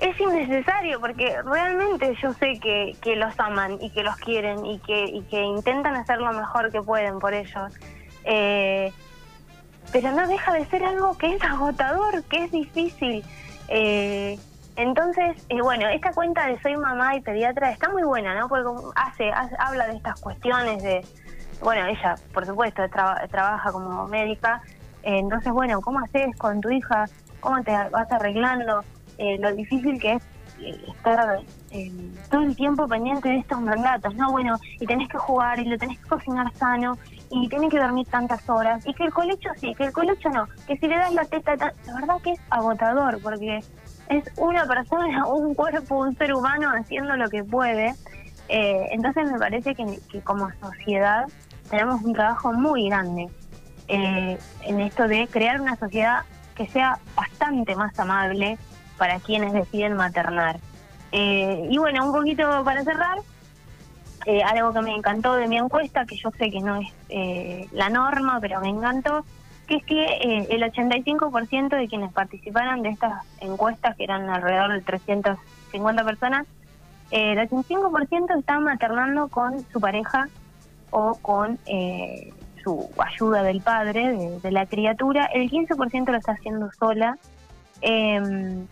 Es 0.00 0.20
innecesario 0.20 1.00
porque 1.00 1.40
realmente 1.42 2.14
yo 2.20 2.32
sé 2.34 2.58
que, 2.60 2.96
que 3.00 3.14
los 3.16 3.38
aman 3.38 3.78
y 3.80 3.90
que 3.90 4.02
los 4.02 4.16
quieren 4.16 4.66
y 4.66 4.80
que, 4.80 5.04
y 5.04 5.22
que 5.22 5.40
intentan 5.40 5.94
hacer 5.94 6.18
lo 6.18 6.32
mejor 6.32 6.72
que 6.72 6.82
pueden 6.82 7.20
por 7.20 7.32
ellos. 7.32 7.72
Eh, 8.24 8.92
pero 9.92 10.12
no 10.12 10.26
deja 10.26 10.52
de 10.54 10.66
ser 10.66 10.84
algo 10.84 11.16
que 11.16 11.34
es 11.34 11.42
agotador, 11.42 12.24
que 12.24 12.44
es 12.44 12.50
difícil. 12.50 13.24
Eh, 13.68 14.38
entonces, 14.76 15.36
eh, 15.48 15.62
bueno, 15.62 15.88
esta 15.88 16.12
cuenta 16.12 16.46
de 16.46 16.60
Soy 16.60 16.76
Mamá 16.76 17.16
y 17.16 17.20
Pediatra 17.20 17.70
está 17.70 17.88
muy 17.90 18.02
buena, 18.02 18.34
¿no? 18.34 18.48
Porque 18.48 18.68
hace, 18.96 19.30
habla 19.58 19.86
de 19.86 19.96
estas 19.96 20.20
cuestiones 20.20 20.82
de, 20.82 21.06
bueno, 21.62 21.86
ella, 21.86 22.16
por 22.32 22.44
supuesto, 22.44 22.82
trabaja 22.88 23.70
como 23.70 24.08
médica, 24.08 24.62
eh, 25.04 25.18
entonces, 25.18 25.52
bueno, 25.52 25.80
¿cómo 25.80 26.00
haces 26.00 26.36
con 26.36 26.60
tu 26.60 26.70
hija? 26.70 27.04
¿Cómo 27.38 27.62
te 27.62 27.70
vas 27.70 28.10
arreglando? 28.10 28.82
Eh, 29.18 29.38
lo 29.38 29.54
difícil 29.54 30.00
que 30.00 30.14
es 30.14 30.22
estar 30.88 31.40
todo 32.30 32.42
el 32.42 32.56
tiempo 32.56 32.88
pendiente 32.88 33.28
de 33.28 33.38
estos 33.38 33.60
mandatos, 33.60 34.14
¿no? 34.16 34.30
Bueno, 34.32 34.56
y 34.80 34.86
tenés 34.86 35.08
que 35.08 35.18
jugar 35.18 35.58
y 35.58 35.66
lo 35.66 35.76
tenés 35.76 35.98
que 35.98 36.08
cocinar 36.08 36.52
sano 36.54 36.96
y 37.34 37.48
tenés 37.48 37.70
que 37.70 37.80
dormir 37.80 38.06
tantas 38.08 38.48
horas 38.48 38.86
y 38.86 38.94
que 38.94 39.04
el 39.04 39.12
colecho 39.12 39.48
sí, 39.60 39.74
que 39.74 39.84
el 39.84 39.92
colecho 39.92 40.28
no, 40.30 40.46
que 40.68 40.76
si 40.76 40.86
le 40.86 40.96
das 40.96 41.12
la 41.12 41.24
teta, 41.24 41.56
la 41.56 41.94
verdad 41.94 42.20
que 42.22 42.32
es 42.32 42.40
agotador 42.48 43.20
porque 43.20 43.58
es 44.08 44.24
una 44.36 44.64
persona, 44.66 45.26
un 45.28 45.54
cuerpo, 45.54 45.98
un 45.98 46.16
ser 46.16 46.32
humano 46.32 46.70
haciendo 46.70 47.16
lo 47.16 47.28
que 47.28 47.42
puede. 47.42 47.94
Eh, 48.48 48.88
entonces 48.92 49.30
me 49.32 49.38
parece 49.38 49.74
que, 49.74 50.20
como 50.22 50.48
sociedad 50.60 51.24
tenemos 51.70 52.02
un 52.02 52.12
trabajo 52.12 52.52
muy 52.52 52.88
grande 52.88 53.28
eh, 53.88 54.38
en 54.62 54.80
esto 54.80 55.08
de 55.08 55.26
crear 55.26 55.60
una 55.60 55.76
sociedad 55.76 56.22
que 56.54 56.68
sea 56.68 56.98
bastante 57.16 57.74
más 57.74 57.98
amable 57.98 58.58
para 58.96 59.18
quienes 59.18 59.52
deciden 59.52 59.96
maternar. 59.96 60.60
Eh, 61.10 61.66
y 61.68 61.78
bueno, 61.78 62.06
un 62.06 62.12
poquito 62.12 62.62
para 62.64 62.84
cerrar, 62.84 63.18
algo 64.44 64.72
que 64.72 64.80
me 64.80 64.94
encantó 64.94 65.34
de 65.34 65.48
mi 65.48 65.58
encuesta, 65.58 66.06
que 66.06 66.16
yo 66.16 66.30
sé 66.38 66.50
que 66.50 66.60
no 66.60 66.76
es 66.76 67.72
la 67.72 67.88
norma, 67.90 68.38
pero 68.40 68.60
me 68.60 68.68
encantó, 68.68 69.24
que 69.66 69.76
es 69.76 69.84
que 69.84 70.04
eh, 70.04 70.46
el 70.50 70.62
85% 70.62 71.76
de 71.76 71.88
quienes 71.88 72.12
participaron 72.12 72.82
de 72.82 72.90
estas 72.90 73.24
encuestas, 73.40 73.96
que 73.96 74.04
eran 74.04 74.28
alrededor 74.28 74.72
de 74.72 74.80
350 74.82 76.04
personas, 76.04 76.46
eh, 77.10 77.32
el 77.32 77.38
85% 77.48 78.38
estaban 78.38 78.64
maternando 78.64 79.28
con 79.28 79.64
su 79.72 79.80
pareja 79.80 80.28
o 80.90 81.14
con 81.20 81.58
eh, 81.66 82.32
su 82.62 82.88
ayuda 82.98 83.42
del 83.42 83.60
padre, 83.60 84.38
de, 84.42 84.50
la 84.50 84.66
criatura, 84.66 85.26
el 85.26 85.50
15% 85.50 86.10
lo 86.10 86.18
está 86.18 86.32
haciendo 86.32 86.70
sola. 86.72 87.18
Em, 87.80 88.66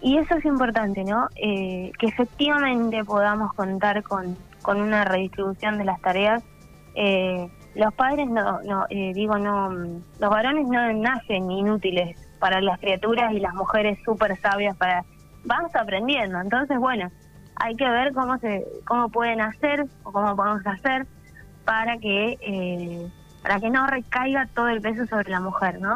y 0.00 0.18
eso 0.18 0.36
es 0.36 0.44
importante, 0.44 1.02
¿no? 1.04 1.28
que 1.34 1.92
efectivamente 2.00 3.02
podamos 3.04 3.54
contar 3.54 4.02
con, 4.02 4.36
con 4.64 4.80
una 4.80 5.04
redistribución 5.04 5.78
de 5.78 5.84
las 5.84 6.00
tareas 6.00 6.42
eh, 6.96 7.48
los 7.74 7.92
padres 7.94 8.28
no, 8.28 8.62
no 8.62 8.86
eh, 8.88 9.12
digo, 9.14 9.36
no, 9.38 9.70
los 9.70 10.30
varones 10.30 10.66
no 10.68 10.92
nacen 10.92 11.50
inútiles 11.50 12.16
para 12.38 12.60
las 12.60 12.78
criaturas 12.78 13.32
y 13.32 13.40
las 13.40 13.54
mujeres 13.54 13.98
súper 14.04 14.38
sabias 14.40 14.76
para, 14.76 15.04
vamos 15.44 15.74
aprendiendo, 15.74 16.40
entonces 16.40 16.78
bueno, 16.78 17.10
hay 17.56 17.74
que 17.74 17.88
ver 17.88 18.12
cómo 18.12 18.38
se, 18.38 18.64
cómo 18.86 19.08
pueden 19.08 19.40
hacer 19.40 19.86
o 20.04 20.12
cómo 20.12 20.36
podemos 20.36 20.66
hacer 20.66 21.06
para 21.64 21.96
que 21.98 22.38
eh, 22.40 23.08
para 23.42 23.60
que 23.60 23.68
no 23.68 23.86
recaiga 23.86 24.48
todo 24.54 24.68
el 24.68 24.80
peso 24.80 25.06
sobre 25.06 25.30
la 25.30 25.38
mujer, 25.38 25.78
¿no? 25.78 25.94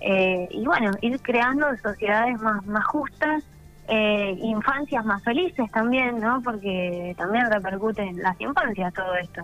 Eh, 0.00 0.48
y 0.50 0.64
bueno, 0.64 0.92
ir 1.02 1.20
creando 1.20 1.66
sociedades 1.82 2.40
más, 2.40 2.64
más 2.64 2.86
justas, 2.86 3.44
infancias 4.42 5.04
más 5.04 5.22
felices 5.22 5.70
también, 5.72 6.20
¿no? 6.20 6.40
Porque 6.42 7.14
también 7.16 7.50
repercute 7.50 8.02
en 8.02 8.22
las 8.22 8.40
infancias 8.40 8.92
todo 8.92 9.14
esto. 9.16 9.42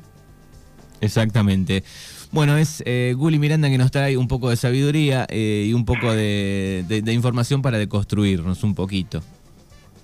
Exactamente. 1.01 1.83
Bueno, 2.31 2.57
es 2.57 2.83
eh, 2.87 3.13
Guli 3.15 3.39
Miranda 3.39 3.69
que 3.69 3.77
nos 3.77 3.91
trae 3.91 4.17
un 4.17 4.27
poco 4.27 4.49
de 4.49 4.57
sabiduría 4.57 5.27
eh, 5.29 5.67
y 5.69 5.75
un 5.75 5.85
poco 5.85 6.15
de, 6.15 7.03
información 7.09 7.61
para 7.61 7.77
deconstruirnos 7.77 8.65
un 8.65 8.75
poquito. 8.75 9.23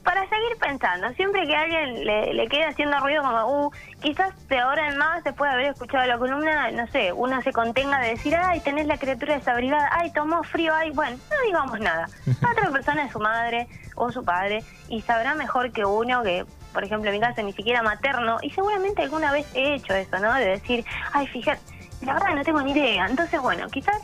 Para 0.09 0.23
seguir 0.23 0.57
pensando, 0.59 1.13
siempre 1.17 1.47
que 1.47 1.55
alguien 1.55 2.03
le, 2.03 2.33
le 2.33 2.49
quede 2.49 2.65
haciendo 2.65 2.99
ruido 2.99 3.23
como, 3.23 3.67
uh, 3.67 3.71
quizás 4.01 4.31
de 4.49 4.59
ahora 4.59 4.89
en 4.89 4.97
más, 4.97 5.23
después 5.23 5.51
de 5.51 5.55
haber 5.55 5.67
escuchado 5.73 6.07
la 6.07 6.17
columna, 6.17 6.71
no 6.71 6.87
sé, 6.87 7.13
uno 7.13 7.43
se 7.43 7.53
contenga 7.53 7.99
de 7.99 8.13
decir, 8.13 8.35
ay, 8.35 8.61
tenés 8.61 8.87
la 8.87 8.97
criatura 8.97 9.35
desabrigada, 9.35 9.87
ay, 9.93 10.11
tomó 10.13 10.43
frío, 10.45 10.75
ay, 10.75 10.93
bueno, 10.93 11.19
no 11.31 11.47
digamos 11.47 11.79
nada. 11.81 12.09
otra 12.51 12.71
persona 12.71 13.05
es 13.05 13.13
su 13.13 13.19
madre 13.19 13.69
o 13.97 14.11
su 14.11 14.25
padre 14.25 14.65
y 14.89 15.03
sabrá 15.03 15.35
mejor 15.35 15.73
que 15.73 15.85
uno 15.85 16.23
que 16.23 16.47
por 16.73 16.85
ejemplo, 16.85 17.11
en 17.11 17.17
mi 17.17 17.21
caso 17.21 17.43
ni 17.43 17.53
siquiera 17.53 17.83
materno, 17.83 18.39
y 18.41 18.49
seguramente 18.51 19.03
alguna 19.03 19.31
vez 19.31 19.47
he 19.55 19.75
hecho 19.75 19.93
eso, 19.95 20.19
¿no? 20.21 20.33
De 20.33 20.47
decir, 20.47 20.87
ay, 21.13 21.27
fíjate, 21.27 21.61
la 22.01 22.15
verdad 22.15 22.35
no 22.35 22.43
tengo 22.45 22.63
ni 22.63 22.73
idea. 22.73 23.07
Entonces, 23.07 23.41
bueno, 23.43 23.67
quizás 23.69 24.01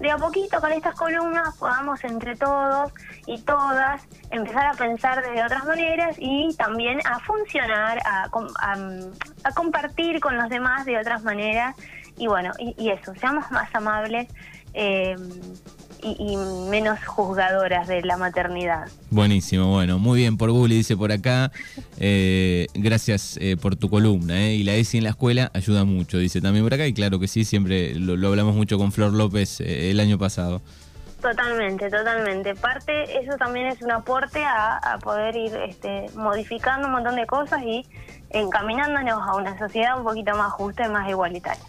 de 0.00 0.10
a 0.10 0.16
poquito 0.16 0.60
con 0.60 0.72
estas 0.72 0.94
columnas 0.94 1.56
podamos 1.56 2.02
entre 2.04 2.36
todos 2.36 2.92
y 3.26 3.40
todas 3.42 4.06
empezar 4.30 4.66
a 4.66 4.72
pensar 4.74 5.22
de 5.22 5.42
otras 5.42 5.64
maneras 5.64 6.16
y 6.18 6.54
también 6.56 7.00
a 7.04 7.18
funcionar, 7.20 7.98
a, 8.04 8.30
compartir 9.54 10.20
con 10.20 10.36
los 10.36 10.48
demás 10.48 10.84
de 10.84 10.98
otras 10.98 11.22
maneras. 11.22 11.74
Y 12.16 12.26
bueno, 12.26 12.52
y, 12.58 12.90
eso, 12.90 13.14
seamos 13.14 13.50
más 13.50 13.72
amables. 13.74 14.28
Eh, 14.74 15.16
y, 16.02 16.36
menos 16.70 16.98
juzgadoras 17.04 17.88
de 17.88 18.02
la 18.02 18.16
maternidad. 18.16 18.88
Buenísimo, 19.10 19.72
bueno, 19.72 19.98
muy 19.98 20.20
bien 20.20 20.36
por 20.36 20.50
Guli, 20.50 20.76
dice 20.76 20.96
por 20.96 21.12
acá. 21.12 21.50
Eh, 21.98 22.66
gracias 22.74 23.38
eh, 23.40 23.56
por 23.56 23.76
tu 23.76 23.88
columna. 23.88 24.40
Eh, 24.40 24.54
y 24.54 24.64
la 24.64 24.74
ESI 24.74 24.98
en 24.98 25.04
la 25.04 25.10
escuela 25.10 25.50
ayuda 25.54 25.84
mucho, 25.84 26.18
dice 26.18 26.40
también 26.40 26.64
por 26.64 26.74
acá. 26.74 26.86
Y 26.86 26.94
claro 26.94 27.18
que 27.18 27.28
sí, 27.28 27.44
siempre 27.44 27.94
lo, 27.94 28.28
hablamos 28.28 28.54
mucho 28.54 28.78
con 28.78 28.92
Flor 28.92 29.12
López 29.12 29.60
el 29.60 30.00
año 30.00 30.18
pasado. 30.18 30.62
Totalmente, 31.20 31.90
totalmente. 31.90 32.54
Parte, 32.54 33.18
eso 33.18 33.36
también 33.36 33.66
es 33.66 33.82
un 33.82 33.90
aporte 33.90 34.44
a, 34.44 34.98
poder 35.02 35.34
ir 35.34 35.54
este, 35.68 36.06
modificando 36.14 36.86
un 36.86 36.92
montón 36.92 37.16
de 37.16 37.26
cosas 37.26 37.62
y 37.62 37.84
encaminándonos 38.30 39.20
a 39.26 39.34
una 39.34 39.58
sociedad 39.58 39.98
un 39.98 40.04
poquito 40.04 40.36
más 40.36 40.52
justa 40.52 40.86
y 40.86 40.90
más 40.90 41.08
igualitaria. 41.08 41.64